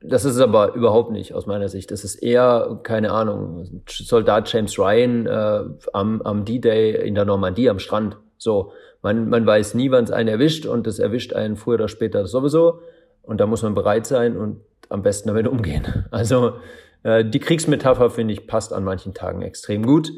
Das 0.00 0.24
ist 0.24 0.38
aber 0.38 0.74
überhaupt 0.74 1.10
nicht 1.10 1.34
aus 1.34 1.46
meiner 1.46 1.68
Sicht. 1.68 1.90
Das 1.90 2.04
ist 2.04 2.16
eher, 2.16 2.80
keine 2.82 3.10
Ahnung, 3.10 3.82
Soldat 3.88 4.52
James 4.52 4.78
Ryan 4.78 5.26
äh, 5.26 5.64
am, 5.92 6.22
am 6.22 6.44
D-Day 6.44 7.06
in 7.06 7.14
der 7.14 7.24
Normandie 7.24 7.68
am 7.68 7.78
Strand. 7.78 8.16
So, 8.36 8.72
man, 9.02 9.28
man 9.28 9.44
weiß 9.44 9.74
nie, 9.74 9.90
wann 9.90 10.04
es 10.04 10.10
einen 10.10 10.28
erwischt 10.28 10.66
und 10.66 10.86
es 10.86 10.98
erwischt 10.98 11.32
einen 11.32 11.56
früher 11.56 11.74
oder 11.74 11.88
später 11.88 12.26
sowieso. 12.26 12.80
Und 13.22 13.40
da 13.40 13.46
muss 13.46 13.62
man 13.62 13.74
bereit 13.74 14.06
sein 14.06 14.36
und 14.36 14.60
am 14.88 15.02
besten 15.02 15.28
damit 15.28 15.48
umgehen. 15.48 16.06
Also 16.10 16.54
äh, 17.02 17.24
die 17.24 17.40
Kriegsmetapher, 17.40 18.10
finde 18.10 18.34
ich, 18.34 18.46
passt 18.46 18.72
an 18.72 18.84
manchen 18.84 19.14
Tagen 19.14 19.42
extrem 19.42 19.84
gut. 19.84 20.10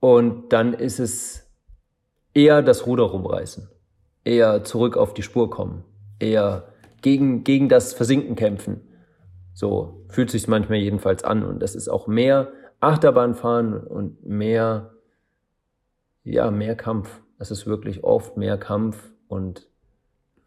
Und 0.00 0.52
dann 0.52 0.74
ist 0.74 1.00
es 1.00 1.48
eher 2.34 2.62
das 2.62 2.86
Ruder 2.86 3.04
rumreißen, 3.04 3.68
eher 4.24 4.62
zurück 4.64 4.96
auf 4.96 5.12
die 5.12 5.22
Spur 5.22 5.50
kommen, 5.50 5.84
eher 6.20 6.68
gegen, 7.02 7.44
gegen 7.44 7.68
das 7.68 7.92
Versinken 7.92 8.36
kämpfen. 8.36 8.80
So 9.54 10.04
fühlt 10.08 10.30
sich 10.30 10.48
manchmal 10.48 10.78
jedenfalls 10.78 11.24
an. 11.24 11.44
Und 11.44 11.60
das 11.60 11.74
ist 11.74 11.88
auch 11.88 12.06
mehr 12.06 12.52
Achterbahnfahren 12.80 13.74
und 13.74 14.24
mehr, 14.24 14.92
ja, 16.22 16.50
mehr 16.50 16.76
Kampf. 16.76 17.20
Das 17.38 17.50
ist 17.50 17.66
wirklich 17.66 18.04
oft 18.04 18.36
mehr 18.36 18.56
Kampf 18.56 19.10
und 19.28 19.68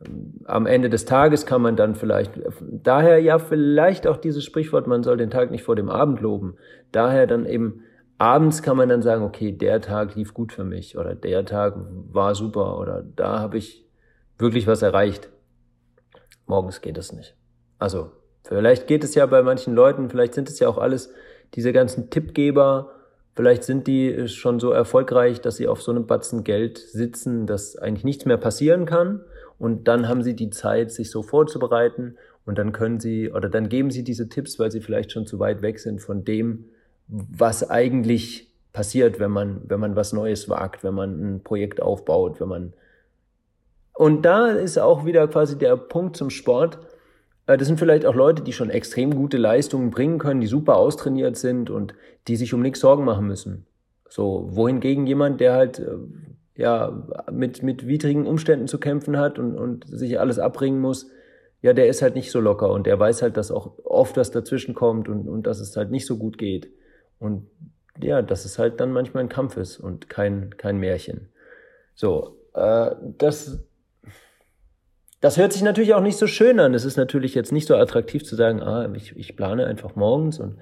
ähm, 0.05 0.41
am 0.45 0.65
Ende 0.65 0.89
des 0.89 1.05
Tages 1.05 1.45
kann 1.45 1.61
man 1.61 1.75
dann 1.75 1.95
vielleicht, 1.95 2.33
daher 2.61 3.19
ja 3.19 3.39
vielleicht 3.39 4.07
auch 4.07 4.17
dieses 4.17 4.43
Sprichwort, 4.43 4.87
man 4.87 5.03
soll 5.03 5.17
den 5.17 5.29
Tag 5.29 5.51
nicht 5.51 5.63
vor 5.63 5.75
dem 5.75 5.89
Abend 5.89 6.21
loben, 6.21 6.55
daher 6.91 7.27
dann 7.27 7.45
eben 7.45 7.83
abends 8.17 8.61
kann 8.61 8.77
man 8.77 8.89
dann 8.89 9.01
sagen, 9.01 9.23
okay, 9.23 9.51
der 9.51 9.81
Tag 9.81 10.15
lief 10.15 10.33
gut 10.33 10.51
für 10.53 10.63
mich 10.63 10.97
oder 10.97 11.15
der 11.15 11.45
Tag 11.45 11.75
war 12.11 12.35
super 12.35 12.77
oder 12.77 13.03
da 13.15 13.39
habe 13.39 13.57
ich 13.57 13.85
wirklich 14.37 14.67
was 14.67 14.81
erreicht. 14.81 15.29
Morgens 16.51 16.81
geht 16.81 16.97
es 16.97 17.13
nicht. 17.13 17.33
Also 17.79 18.11
vielleicht 18.43 18.85
geht 18.85 19.05
es 19.05 19.15
ja 19.15 19.25
bei 19.25 19.41
manchen 19.41 19.73
Leuten, 19.73 20.09
vielleicht 20.09 20.33
sind 20.33 20.49
es 20.49 20.59
ja 20.59 20.67
auch 20.67 20.77
alles 20.77 21.13
diese 21.53 21.71
ganzen 21.71 22.09
Tippgeber, 22.09 22.91
vielleicht 23.37 23.63
sind 23.63 23.87
die 23.87 24.27
schon 24.27 24.59
so 24.59 24.71
erfolgreich, 24.71 25.39
dass 25.39 25.55
sie 25.55 25.69
auf 25.69 25.81
so 25.81 25.91
einem 25.91 26.07
Batzen 26.07 26.43
Geld 26.43 26.77
sitzen, 26.77 27.47
dass 27.47 27.77
eigentlich 27.77 28.03
nichts 28.03 28.25
mehr 28.25 28.35
passieren 28.35 28.85
kann 28.85 29.21
und 29.59 29.87
dann 29.87 30.09
haben 30.09 30.23
sie 30.23 30.35
die 30.35 30.49
Zeit, 30.49 30.91
sich 30.91 31.09
so 31.09 31.23
vorzubereiten 31.23 32.17
und 32.45 32.57
dann 32.57 32.73
können 32.73 32.99
sie 32.99 33.31
oder 33.31 33.47
dann 33.47 33.69
geben 33.69 33.89
sie 33.89 34.03
diese 34.03 34.27
Tipps, 34.27 34.59
weil 34.59 34.71
sie 34.71 34.81
vielleicht 34.81 35.13
schon 35.13 35.25
zu 35.25 35.39
weit 35.39 35.61
weg 35.61 35.79
sind 35.79 36.01
von 36.01 36.25
dem, 36.25 36.65
was 37.07 37.69
eigentlich 37.69 38.51
passiert, 38.73 39.19
wenn 39.19 39.31
man, 39.31 39.61
wenn 39.69 39.79
man 39.79 39.95
was 39.95 40.11
Neues 40.11 40.49
wagt, 40.49 40.83
wenn 40.83 40.95
man 40.95 41.35
ein 41.35 41.43
Projekt 41.43 41.81
aufbaut, 41.81 42.41
wenn 42.41 42.49
man. 42.49 42.73
Und 43.93 44.23
da 44.23 44.49
ist 44.49 44.77
auch 44.77 45.05
wieder 45.05 45.27
quasi 45.27 45.57
der 45.57 45.75
Punkt 45.77 46.15
zum 46.15 46.29
Sport. 46.29 46.79
Äh, 47.47 47.57
das 47.57 47.67
sind 47.67 47.79
vielleicht 47.79 48.05
auch 48.05 48.15
Leute, 48.15 48.41
die 48.41 48.53
schon 48.53 48.69
extrem 48.69 49.15
gute 49.15 49.37
Leistungen 49.37 49.91
bringen 49.91 50.19
können, 50.19 50.41
die 50.41 50.47
super 50.47 50.77
austrainiert 50.77 51.37
sind 51.37 51.69
und 51.69 51.93
die 52.27 52.35
sich 52.35 52.53
um 52.53 52.61
nichts 52.61 52.79
Sorgen 52.79 53.05
machen 53.05 53.27
müssen. 53.27 53.65
So, 54.09 54.47
wohingegen 54.51 55.07
jemand, 55.07 55.39
der 55.39 55.53
halt, 55.53 55.79
äh, 55.79 55.95
ja, 56.55 57.07
mit, 57.31 57.63
mit 57.63 57.87
widrigen 57.87 58.27
Umständen 58.27 58.67
zu 58.67 58.79
kämpfen 58.79 59.17
hat 59.17 59.39
und, 59.39 59.57
und 59.57 59.85
sich 59.87 60.19
alles 60.19 60.37
abbringen 60.37 60.79
muss, 60.81 61.09
ja, 61.61 61.73
der 61.73 61.87
ist 61.87 62.01
halt 62.01 62.15
nicht 62.15 62.31
so 62.31 62.39
locker 62.39 62.71
und 62.71 62.87
der 62.87 62.99
weiß 62.99 63.21
halt, 63.21 63.37
dass 63.37 63.51
auch 63.51 63.77
oft 63.83 64.17
was 64.17 64.31
dazwischen 64.31 64.73
kommt 64.73 65.07
und, 65.07 65.27
und 65.27 65.45
dass 65.45 65.59
es 65.59 65.77
halt 65.77 65.91
nicht 65.91 66.05
so 66.05 66.17
gut 66.17 66.37
geht. 66.37 66.71
Und 67.19 67.47
ja, 68.01 68.21
dass 68.21 68.45
es 68.45 68.57
halt 68.57 68.79
dann 68.79 68.91
manchmal 68.91 69.23
ein 69.23 69.29
Kampf 69.29 69.57
ist 69.57 69.79
und 69.79 70.09
kein, 70.09 70.57
kein 70.57 70.77
Märchen. 70.77 71.29
So, 71.93 72.37
äh, 72.53 72.95
das, 73.17 73.59
das 75.21 75.37
hört 75.37 75.53
sich 75.53 75.61
natürlich 75.61 75.93
auch 75.93 76.01
nicht 76.01 76.17
so 76.17 76.27
schön 76.27 76.59
an. 76.59 76.73
Es 76.73 76.83
ist 76.83 76.97
natürlich 76.97 77.35
jetzt 77.35 77.51
nicht 77.51 77.67
so 77.67 77.75
attraktiv 77.75 78.23
zu 78.25 78.35
sagen, 78.35 78.61
ah, 78.61 78.91
ich, 78.93 79.15
ich 79.15 79.35
plane 79.35 79.67
einfach 79.67 79.95
morgens 79.95 80.39
und 80.39 80.57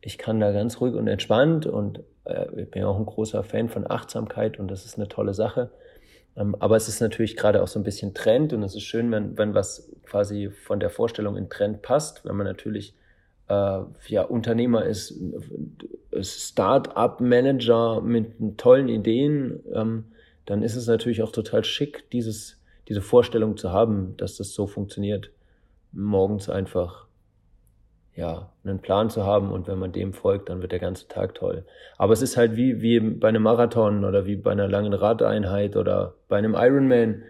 ich 0.00 0.16
kann 0.16 0.40
da 0.40 0.50
ganz 0.50 0.80
ruhig 0.80 0.94
und 0.94 1.06
entspannt 1.06 1.66
und 1.66 2.00
äh, 2.24 2.46
ich 2.56 2.70
bin 2.70 2.82
ja 2.82 2.88
auch 2.88 2.98
ein 2.98 3.06
großer 3.06 3.44
Fan 3.44 3.68
von 3.68 3.88
Achtsamkeit 3.88 4.58
und 4.58 4.68
das 4.68 4.86
ist 4.86 4.96
eine 4.96 5.08
tolle 5.08 5.34
Sache. 5.34 5.70
Ähm, 6.36 6.56
aber 6.58 6.76
es 6.76 6.88
ist 6.88 7.00
natürlich 7.00 7.36
gerade 7.36 7.62
auch 7.62 7.68
so 7.68 7.78
ein 7.78 7.84
bisschen 7.84 8.14
Trend 8.14 8.54
und 8.54 8.62
es 8.62 8.74
ist 8.74 8.84
schön, 8.84 9.10
wenn, 9.12 9.36
wenn 9.36 9.52
was 9.54 9.92
quasi 10.04 10.50
von 10.50 10.80
der 10.80 10.88
Vorstellung 10.90 11.36
in 11.36 11.50
Trend 11.50 11.82
passt, 11.82 12.24
wenn 12.24 12.36
man 12.36 12.46
natürlich 12.46 12.94
äh, 13.48 13.80
ja, 14.06 14.22
Unternehmer 14.22 14.86
ist, 14.86 15.20
Start-up-Manager 16.20 18.00
mit 18.00 18.56
tollen 18.56 18.88
Ideen, 18.88 19.60
ähm, 19.74 20.04
dann 20.46 20.62
ist 20.62 20.76
es 20.76 20.86
natürlich 20.86 21.22
auch 21.22 21.32
total 21.32 21.62
schick, 21.64 22.08
dieses, 22.10 22.57
diese 22.88 23.02
Vorstellung 23.02 23.56
zu 23.56 23.72
haben, 23.72 24.16
dass 24.16 24.36
das 24.36 24.54
so 24.54 24.66
funktioniert. 24.66 25.30
Morgens 25.92 26.48
einfach 26.48 27.06
ja, 28.14 28.50
einen 28.64 28.80
Plan 28.80 29.10
zu 29.10 29.24
haben 29.24 29.52
und 29.52 29.68
wenn 29.68 29.78
man 29.78 29.92
dem 29.92 30.12
folgt, 30.12 30.48
dann 30.48 30.60
wird 30.60 30.72
der 30.72 30.80
ganze 30.80 31.06
Tag 31.06 31.36
toll. 31.36 31.64
Aber 31.98 32.12
es 32.12 32.20
ist 32.20 32.36
halt 32.36 32.56
wie, 32.56 32.82
wie 32.82 32.98
bei 32.98 33.28
einem 33.28 33.42
Marathon 33.42 34.04
oder 34.04 34.26
wie 34.26 34.34
bei 34.34 34.50
einer 34.50 34.66
langen 34.66 34.92
Radeinheit 34.92 35.76
oder 35.76 36.14
bei 36.28 36.36
einem 36.36 36.54
Ironman 36.54 37.22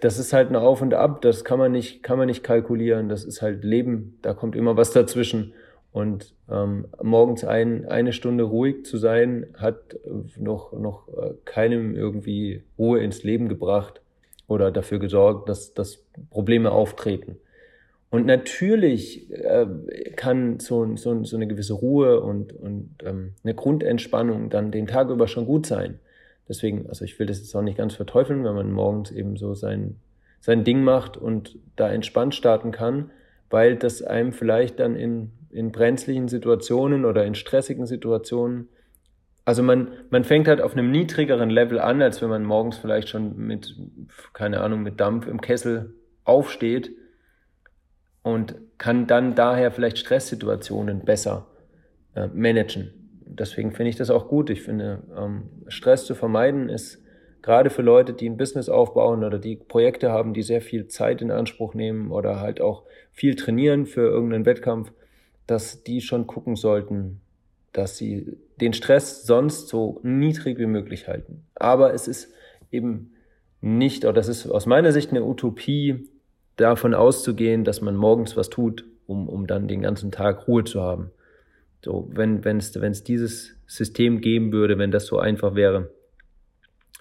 das 0.00 0.18
ist 0.18 0.32
halt 0.34 0.50
ein 0.50 0.56
Auf 0.56 0.82
und 0.82 0.92
Ab, 0.92 1.22
das 1.22 1.42
kann 1.42 1.58
man 1.58 1.72
nicht, 1.72 2.02
kann 2.02 2.18
man 2.18 2.26
nicht 2.26 2.42
kalkulieren, 2.42 3.08
das 3.08 3.24
ist 3.24 3.40
halt 3.40 3.64
Leben, 3.64 4.18
da 4.20 4.34
kommt 4.34 4.54
immer 4.54 4.76
was 4.76 4.92
dazwischen. 4.92 5.54
Und 5.92 6.34
ähm, 6.50 6.88
morgens 7.02 7.42
ein, 7.42 7.86
eine 7.86 8.12
Stunde 8.12 8.44
ruhig 8.44 8.84
zu 8.84 8.98
sein, 8.98 9.46
hat 9.56 9.96
noch, 10.36 10.74
noch 10.74 11.08
äh, 11.08 11.32
keinem 11.46 11.94
irgendwie 11.94 12.64
Ruhe 12.78 13.00
ins 13.00 13.22
Leben 13.22 13.48
gebracht 13.48 14.02
oder 14.48 14.70
dafür 14.70 14.98
gesorgt, 14.98 15.48
dass, 15.48 15.74
dass 15.74 16.04
Probleme 16.30 16.70
auftreten. 16.70 17.36
Und 18.10 18.26
natürlich 18.26 19.30
äh, 19.32 19.66
kann 20.14 20.60
so, 20.60 20.96
so, 20.96 21.24
so 21.24 21.36
eine 21.36 21.46
gewisse 21.46 21.74
Ruhe 21.74 22.20
und, 22.20 22.52
und 22.52 22.94
ähm, 23.04 23.34
eine 23.42 23.54
Grundentspannung 23.54 24.48
dann 24.48 24.70
den 24.70 24.86
Tag 24.86 25.10
über 25.10 25.26
schon 25.26 25.46
gut 25.46 25.66
sein. 25.66 25.98
Deswegen, 26.48 26.88
also 26.88 27.04
ich 27.04 27.18
will 27.18 27.26
das 27.26 27.38
jetzt 27.38 27.54
auch 27.56 27.62
nicht 27.62 27.78
ganz 27.78 27.94
verteufeln, 27.94 28.44
wenn 28.44 28.54
man 28.54 28.70
morgens 28.70 29.10
eben 29.10 29.36
so 29.36 29.54
sein, 29.54 29.96
sein 30.40 30.62
Ding 30.62 30.84
macht 30.84 31.16
und 31.16 31.58
da 31.74 31.90
entspannt 31.90 32.34
starten 32.34 32.70
kann, 32.70 33.10
weil 33.50 33.74
das 33.76 34.02
einem 34.02 34.32
vielleicht 34.32 34.78
dann 34.78 34.94
in, 34.94 35.32
in 35.50 35.72
brenzlichen 35.72 36.28
Situationen 36.28 37.04
oder 37.04 37.24
in 37.24 37.34
stressigen 37.34 37.86
Situationen, 37.86 38.68
also 39.46 39.62
man, 39.62 39.92
man 40.10 40.24
fängt 40.24 40.48
halt 40.48 40.60
auf 40.60 40.72
einem 40.72 40.90
niedrigeren 40.90 41.50
Level 41.50 41.78
an, 41.78 42.02
als 42.02 42.20
wenn 42.20 42.28
man 42.28 42.44
morgens 42.44 42.78
vielleicht 42.78 43.08
schon 43.08 43.38
mit, 43.38 43.76
keine 44.32 44.60
Ahnung, 44.60 44.82
mit 44.82 45.00
Dampf 45.00 45.28
im 45.28 45.40
Kessel 45.40 45.94
aufsteht 46.24 46.90
und 48.22 48.56
kann 48.76 49.06
dann 49.06 49.36
daher 49.36 49.70
vielleicht 49.70 49.98
Stresssituationen 49.98 51.04
besser 51.04 51.46
äh, 52.16 52.26
managen. 52.26 52.90
Deswegen 53.24 53.70
finde 53.70 53.90
ich 53.90 53.96
das 53.96 54.10
auch 54.10 54.26
gut. 54.26 54.50
Ich 54.50 54.62
finde, 54.62 55.04
ähm, 55.16 55.44
Stress 55.68 56.06
zu 56.06 56.16
vermeiden 56.16 56.68
ist 56.68 57.00
gerade 57.40 57.70
für 57.70 57.82
Leute, 57.82 58.14
die 58.14 58.28
ein 58.28 58.36
Business 58.36 58.68
aufbauen 58.68 59.22
oder 59.22 59.38
die 59.38 59.54
Projekte 59.54 60.10
haben, 60.10 60.34
die 60.34 60.42
sehr 60.42 60.60
viel 60.60 60.88
Zeit 60.88 61.22
in 61.22 61.30
Anspruch 61.30 61.72
nehmen 61.72 62.10
oder 62.10 62.40
halt 62.40 62.60
auch 62.60 62.82
viel 63.12 63.36
trainieren 63.36 63.86
für 63.86 64.08
irgendeinen 64.08 64.44
Wettkampf, 64.44 64.90
dass 65.46 65.84
die 65.84 66.00
schon 66.00 66.26
gucken 66.26 66.56
sollten, 66.56 67.20
dass 67.76 67.96
sie 67.96 68.36
den 68.60 68.72
Stress 68.72 69.26
sonst 69.26 69.68
so 69.68 70.00
niedrig 70.02 70.58
wie 70.58 70.66
möglich 70.66 71.08
halten. 71.08 71.44
Aber 71.54 71.92
es 71.92 72.08
ist 72.08 72.32
eben 72.70 73.12
nicht, 73.60 74.04
oder 74.04 74.14
das 74.14 74.28
ist 74.28 74.46
aus 74.46 74.66
meiner 74.66 74.92
Sicht 74.92 75.10
eine 75.10 75.24
Utopie, 75.24 76.08
davon 76.56 76.94
auszugehen, 76.94 77.64
dass 77.64 77.82
man 77.82 77.96
morgens 77.96 78.36
was 78.36 78.48
tut, 78.48 78.84
um, 79.06 79.28
um 79.28 79.46
dann 79.46 79.68
den 79.68 79.82
ganzen 79.82 80.10
Tag 80.10 80.48
Ruhe 80.48 80.64
zu 80.64 80.80
haben. 80.80 81.10
So, 81.84 82.10
wenn 82.12 82.40
es 82.56 82.80
wenn 82.80 82.92
es 82.92 83.04
dieses 83.04 83.54
System 83.66 84.20
geben 84.20 84.52
würde, 84.52 84.78
wenn 84.78 84.90
das 84.90 85.06
so 85.06 85.18
einfach 85.18 85.54
wäre, 85.54 85.90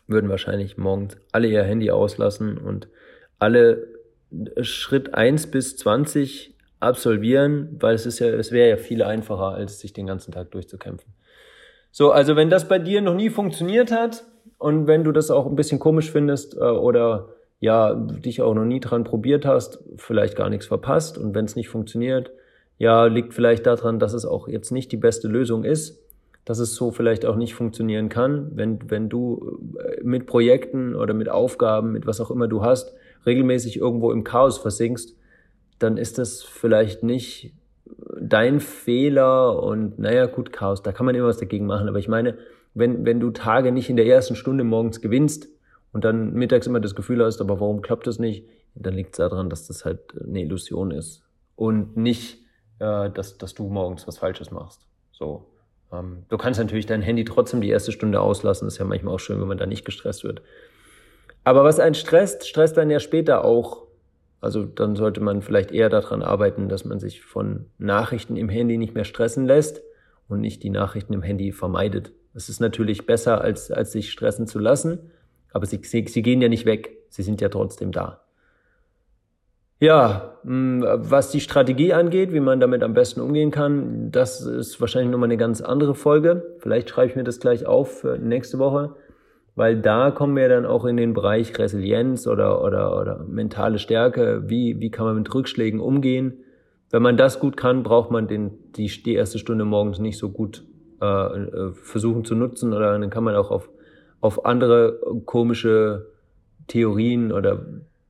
würden 0.08 0.30
wahrscheinlich 0.30 0.78
morgens 0.78 1.18
alle 1.32 1.48
ihr 1.48 1.64
Handy 1.64 1.90
auslassen 1.90 2.58
und 2.58 2.90
alle 3.40 3.88
Schritt 4.62 5.14
eins 5.14 5.48
bis 5.48 5.78
zwanzig 5.78 6.55
absolvieren, 6.80 7.78
weil 7.80 7.96
es 7.96 8.06
ist 8.06 8.20
ja, 8.20 8.28
es 8.28 8.52
wäre 8.52 8.70
ja 8.70 8.78
viel 8.78 9.04
einfacher, 9.04 9.50
als 9.50 9.80
sich 9.80 9.94
den 9.94 10.08
ganzen 10.08 10.32
Tag 10.32 10.52
durchzukämpfen. 10.52 11.14
So, 11.92 12.12
also 12.12 12.36
wenn 12.36 12.50
das 12.50 12.68
bei 12.68 12.80
dir 12.80 13.02
noch 13.02 13.16
nie 13.16 13.30
funktioniert 13.30 13.92
hat 13.92 14.24
und 14.58 14.88
wenn 14.88 15.04
du 15.04 15.12
das 15.12 15.32
auch 15.32 15.46
ein 15.46 15.56
bisschen 15.56 15.80
komisch 15.80 16.12
findest 16.12 16.56
äh, 16.56 16.60
oder 16.60 17.30
ja, 17.60 17.94
dich 17.96 18.42
auch 18.42 18.54
noch 18.54 18.66
nie 18.66 18.80
dran 18.80 19.04
probiert 19.04 19.46
hast, 19.46 19.80
vielleicht 19.96 20.36
gar 20.36 20.50
nichts 20.50 20.68
verpasst. 20.68 21.18
Und 21.18 21.34
wenn 21.34 21.46
es 21.46 21.56
nicht 21.56 21.70
funktioniert, 21.70 22.32
ja, 22.78 23.06
liegt 23.06 23.34
vielleicht 23.34 23.66
daran, 23.66 24.00
dass 24.00 24.14
es 24.14 24.26
auch 24.26 24.48
jetzt 24.48 24.72
nicht 24.72 24.92
die 24.92 24.98
beste 24.98 25.28
Lösung 25.28 25.64
ist, 25.64 26.04
dass 26.44 26.60
es 26.60 26.76
so 26.76 26.92
vielleicht 26.92 27.26
auch 27.26 27.38
nicht 27.38 27.56
funktionieren 27.56 28.10
kann. 28.10 28.52
Wenn, 28.54 28.92
wenn 28.92 29.10
du 29.10 29.60
äh, 29.80 30.04
mit 30.04 30.28
Projekten 30.28 30.96
oder 30.96 31.14
mit 31.14 31.30
Aufgaben, 31.30 31.92
mit 31.92 32.06
was 32.06 32.22
auch 32.22 32.30
immer 32.30 32.48
du 32.48 32.62
hast, 32.62 32.94
regelmäßig 33.26 33.78
irgendwo 33.78 34.12
im 34.12 34.24
Chaos 34.24 34.58
versinkst, 34.58 35.16
dann 35.80 35.98
ist 35.98 36.18
das 36.18 36.44
vielleicht 36.44 37.04
nicht 37.04 37.54
dein 38.20 38.60
Fehler 38.60 39.62
und 39.62 40.00
naja, 40.00 40.26
gut, 40.26 40.52
Chaos, 40.52 40.82
da 40.82 40.92
kann 40.92 41.06
man 41.06 41.16
immer 41.16 41.28
was 41.28 41.38
dagegen 41.38 41.66
machen. 41.66 41.88
Aber 41.88 42.00
ich 42.00 42.08
meine, 42.08 42.38
wenn, 42.74 43.06
wenn 43.06 43.20
du 43.20 43.32
Tage 43.32 43.72
nicht 43.72 43.90
in 43.90 43.96
der 43.96 44.08
ersten 44.08 44.36
Stunde 44.36 44.64
morgens 44.64 45.02
gewinnst, 45.02 45.50
und 45.96 46.04
dann 46.04 46.34
mittags 46.34 46.68
immer 46.68 46.82
das 46.82 46.94
Gefühl 46.94 47.24
hast, 47.24 47.40
aber 47.40 47.62
warum 47.62 47.82
klappt 47.82 48.06
das 48.06 48.20
nicht? 48.20 48.46
Dann 48.76 48.96
liegt 48.96 49.14
es 49.14 49.18
daran, 49.18 49.50
dass 49.50 49.66
das 49.68 49.86
halt 49.86 50.02
eine 50.22 50.42
Illusion 50.42 50.92
ist 50.92 51.24
und 51.56 51.96
nicht, 51.96 52.40
äh, 52.80 53.10
dass, 53.10 53.38
dass 53.38 53.54
du 53.54 53.70
morgens 53.70 54.06
was 54.06 54.18
Falsches 54.18 54.52
machst. 54.52 54.86
So. 55.14 55.46
Ähm, 55.94 56.26
du 56.28 56.38
kannst 56.38 56.60
natürlich 56.60 56.86
dein 56.86 57.02
Handy 57.02 57.24
trotzdem 57.24 57.62
die 57.62 57.70
erste 57.70 57.94
Stunde 57.94 58.20
auslassen. 58.20 58.68
ist 58.68 58.78
ja 58.78 58.84
manchmal 58.84 59.14
auch 59.14 59.20
schön, 59.20 59.40
wenn 59.40 59.48
man 59.48 59.58
da 59.58 59.66
nicht 59.68 59.86
gestresst 59.86 60.26
wird. 60.26 60.42
Aber 61.46 61.64
was 61.64 61.80
einen 61.80 61.96
stresst, 61.96 62.46
stresst 62.46 62.76
dann 62.76 62.90
ja 62.90 63.00
später 63.00 63.46
auch. 63.46 63.85
Also 64.46 64.64
dann 64.64 64.96
sollte 64.96 65.22
man 65.22 65.42
vielleicht 65.42 65.72
eher 65.72 65.90
daran 65.90 66.22
arbeiten, 66.22 66.70
dass 66.70 66.86
man 66.86 67.00
sich 67.00 67.24
von 67.24 67.66
Nachrichten 67.80 68.38
im 68.38 68.48
Handy 68.48 68.78
nicht 68.78 68.94
mehr 68.94 69.04
stressen 69.04 69.46
lässt 69.46 69.82
und 70.28 70.40
nicht 70.40 70.62
die 70.62 70.70
Nachrichten 70.70 71.14
im 71.14 71.24
Handy 71.24 71.52
vermeidet. 71.52 72.12
Es 72.36 72.48
ist 72.48 72.60
natürlich 72.60 73.08
besser, 73.08 73.42
als, 73.42 73.72
als 73.72 73.92
sich 73.92 74.12
stressen 74.12 74.46
zu 74.46 74.60
lassen. 74.60 75.00
Aber 75.52 75.66
sie, 75.66 75.80
sie, 75.84 76.06
sie 76.08 76.22
gehen 76.22 76.42
ja 76.44 76.48
nicht 76.48 76.68
weg, 76.68 76.96
sie 77.10 77.24
sind 77.24 77.42
ja 77.42 77.50
trotzdem 77.50 77.92
da. 77.92 78.22
Ja, 79.80 80.38
hm, 80.44 80.86
was 80.86 81.32
die 81.32 81.42
Strategie 81.42 81.94
angeht, 81.94 82.32
wie 82.32 82.40
man 82.40 82.60
damit 82.60 82.84
am 82.84 82.94
besten 82.94 83.20
umgehen 83.20 83.50
kann, 83.50 84.12
das 84.12 84.42
ist 84.42 84.80
wahrscheinlich 84.80 85.12
nochmal 85.12 85.28
eine 85.28 85.38
ganz 85.38 85.62
andere 85.62 85.96
Folge. 85.96 86.56
Vielleicht 86.60 86.90
schreibe 86.90 87.10
ich 87.10 87.16
mir 87.16 87.24
das 87.24 87.40
gleich 87.40 87.66
auf 87.66 88.02
für 88.02 88.20
nächste 88.20 88.60
Woche, 88.60 88.96
weil 89.56 89.82
da 89.82 90.12
kommen 90.12 90.36
wir 90.36 90.50
dann 90.50 90.66
auch 90.66 90.86
in 90.86 90.98
den 90.98 91.14
Bereich 91.14 91.58
Resilienz 91.58 92.28
oder, 92.28 92.64
oder, 92.64 93.00
oder 93.00 93.26
mentale 93.28 93.80
Stärke. 93.80 94.44
Wie, 94.48 94.80
wie 94.80 94.92
kann 94.92 95.06
man 95.06 95.16
mit 95.16 95.34
Rückschlägen 95.34 95.80
umgehen? 95.80 96.34
Wenn 96.92 97.02
man 97.02 97.18
das 97.18 97.40
gut 97.40 97.58
kann, 97.58 97.84
braucht 97.84 98.12
man 98.12 98.28
den, 98.28 98.52
die, 98.76 98.88
die 98.88 99.16
erste 99.16 99.40
Stunde 99.40 99.66
morgens 99.66 100.00
nicht 100.00 100.18
so 100.18 100.30
gut 100.30 100.64
äh, 101.02 101.06
äh 101.06 101.72
versuchen 101.74 102.26
zu 102.26 102.36
nutzen. 102.36 102.74
Oder 102.74 102.98
dann 102.98 103.10
kann 103.10 103.24
man 103.24 103.36
auch 103.36 103.50
auf 103.50 103.70
auf 104.26 104.44
andere 104.44 105.00
komische 105.26 106.08
Theorien 106.66 107.32
oder 107.32 107.64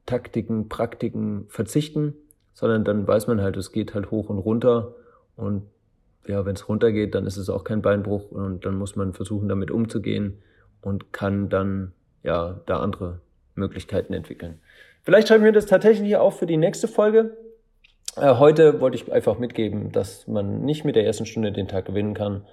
Taktiken, 0.06 0.70
Praktiken 0.70 1.44
verzichten, 1.50 2.14
sondern 2.54 2.86
dann 2.86 3.06
weiß 3.06 3.28
man 3.28 3.42
halt, 3.42 3.58
es 3.58 3.74
geht 3.74 3.94
halt 3.94 4.12
hoch 4.12 4.30
und 4.30 4.38
runter. 4.38 4.96
Und 5.36 5.64
ja, 6.26 6.46
wenn 6.46 6.56
es 6.56 6.70
runtergeht, 6.70 7.16
dann 7.16 7.26
ist 7.26 7.36
es 7.36 7.50
auch 7.50 7.66
kein 7.66 7.82
Beinbruch. 7.82 8.32
Und 8.32 8.66
dann 8.66 8.78
muss 8.78 8.96
man 8.96 9.12
versuchen, 9.12 9.50
damit 9.50 9.72
umzugehen 9.72 10.38
und 10.86 11.12
kann 11.12 11.50
dann 11.50 11.94
ja 12.24 12.62
da 12.68 12.80
andere 12.80 13.20
Möglichkeiten 13.56 14.14
entwickeln. 14.14 14.60
Vielleicht 15.02 15.28
schreiben 15.28 15.44
wir 15.44 15.52
das 15.52 15.66
tatsächlich 15.66 16.16
auf 16.16 16.40
für 16.40 16.46
die 16.46 16.58
nächste 16.58 16.88
Folge. 16.88 17.36
Äh, 18.16 18.36
heute 18.36 18.80
wollte 18.80 18.96
ich 18.96 19.12
einfach 19.12 19.40
mitgeben, 19.40 19.92
dass 19.92 20.28
man 20.28 20.62
nicht 20.62 20.86
mit 20.86 20.96
der 20.96 21.06
ersten 21.06 21.26
Stunde 21.26 21.52
den 21.52 21.68
Tag 21.68 21.86
gewinnen 21.86 22.14
kann. 22.14 22.46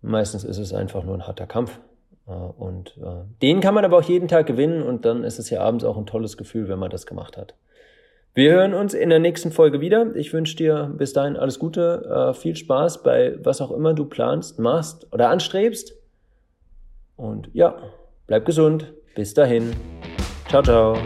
Meistens 0.00 0.44
ist 0.44 0.58
es 0.58 0.72
einfach 0.72 1.04
nur 1.04 1.14
ein 1.14 1.26
harter 1.26 1.46
Kampf. 1.46 1.78
Äh, 2.26 2.32
und 2.32 2.96
äh, 2.96 3.24
den 3.42 3.60
kann 3.60 3.74
man 3.74 3.84
aber 3.84 3.98
auch 3.98 4.02
jeden 4.02 4.28
Tag 4.28 4.46
gewinnen 4.46 4.82
und 4.82 5.04
dann 5.04 5.22
ist 5.22 5.38
es 5.38 5.50
ja 5.50 5.60
abends 5.60 5.84
auch 5.84 5.98
ein 5.98 6.06
tolles 6.06 6.38
Gefühl, 6.38 6.68
wenn 6.68 6.78
man 6.78 6.90
das 6.90 7.04
gemacht 7.04 7.36
hat. 7.36 7.54
Wir 8.32 8.52
hören 8.52 8.72
uns 8.74 8.94
in 8.94 9.10
der 9.10 9.18
nächsten 9.18 9.50
Folge 9.50 9.80
wieder. 9.80 10.14
Ich 10.14 10.32
wünsche 10.32 10.56
dir 10.56 10.90
bis 10.96 11.12
dahin 11.12 11.36
alles 11.36 11.58
Gute, 11.58 12.30
äh, 12.30 12.32
viel 12.32 12.56
Spaß 12.56 13.02
bei 13.02 13.36
was 13.44 13.60
auch 13.60 13.72
immer 13.72 13.92
du 13.92 14.06
planst, 14.06 14.58
machst 14.58 15.06
oder 15.12 15.28
anstrebst. 15.28 15.99
Und 17.20 17.50
ja, 17.52 17.76
bleib 18.26 18.46
gesund. 18.46 18.92
Bis 19.14 19.34
dahin. 19.34 19.76
Ciao, 20.48 20.62
ciao. 20.62 20.96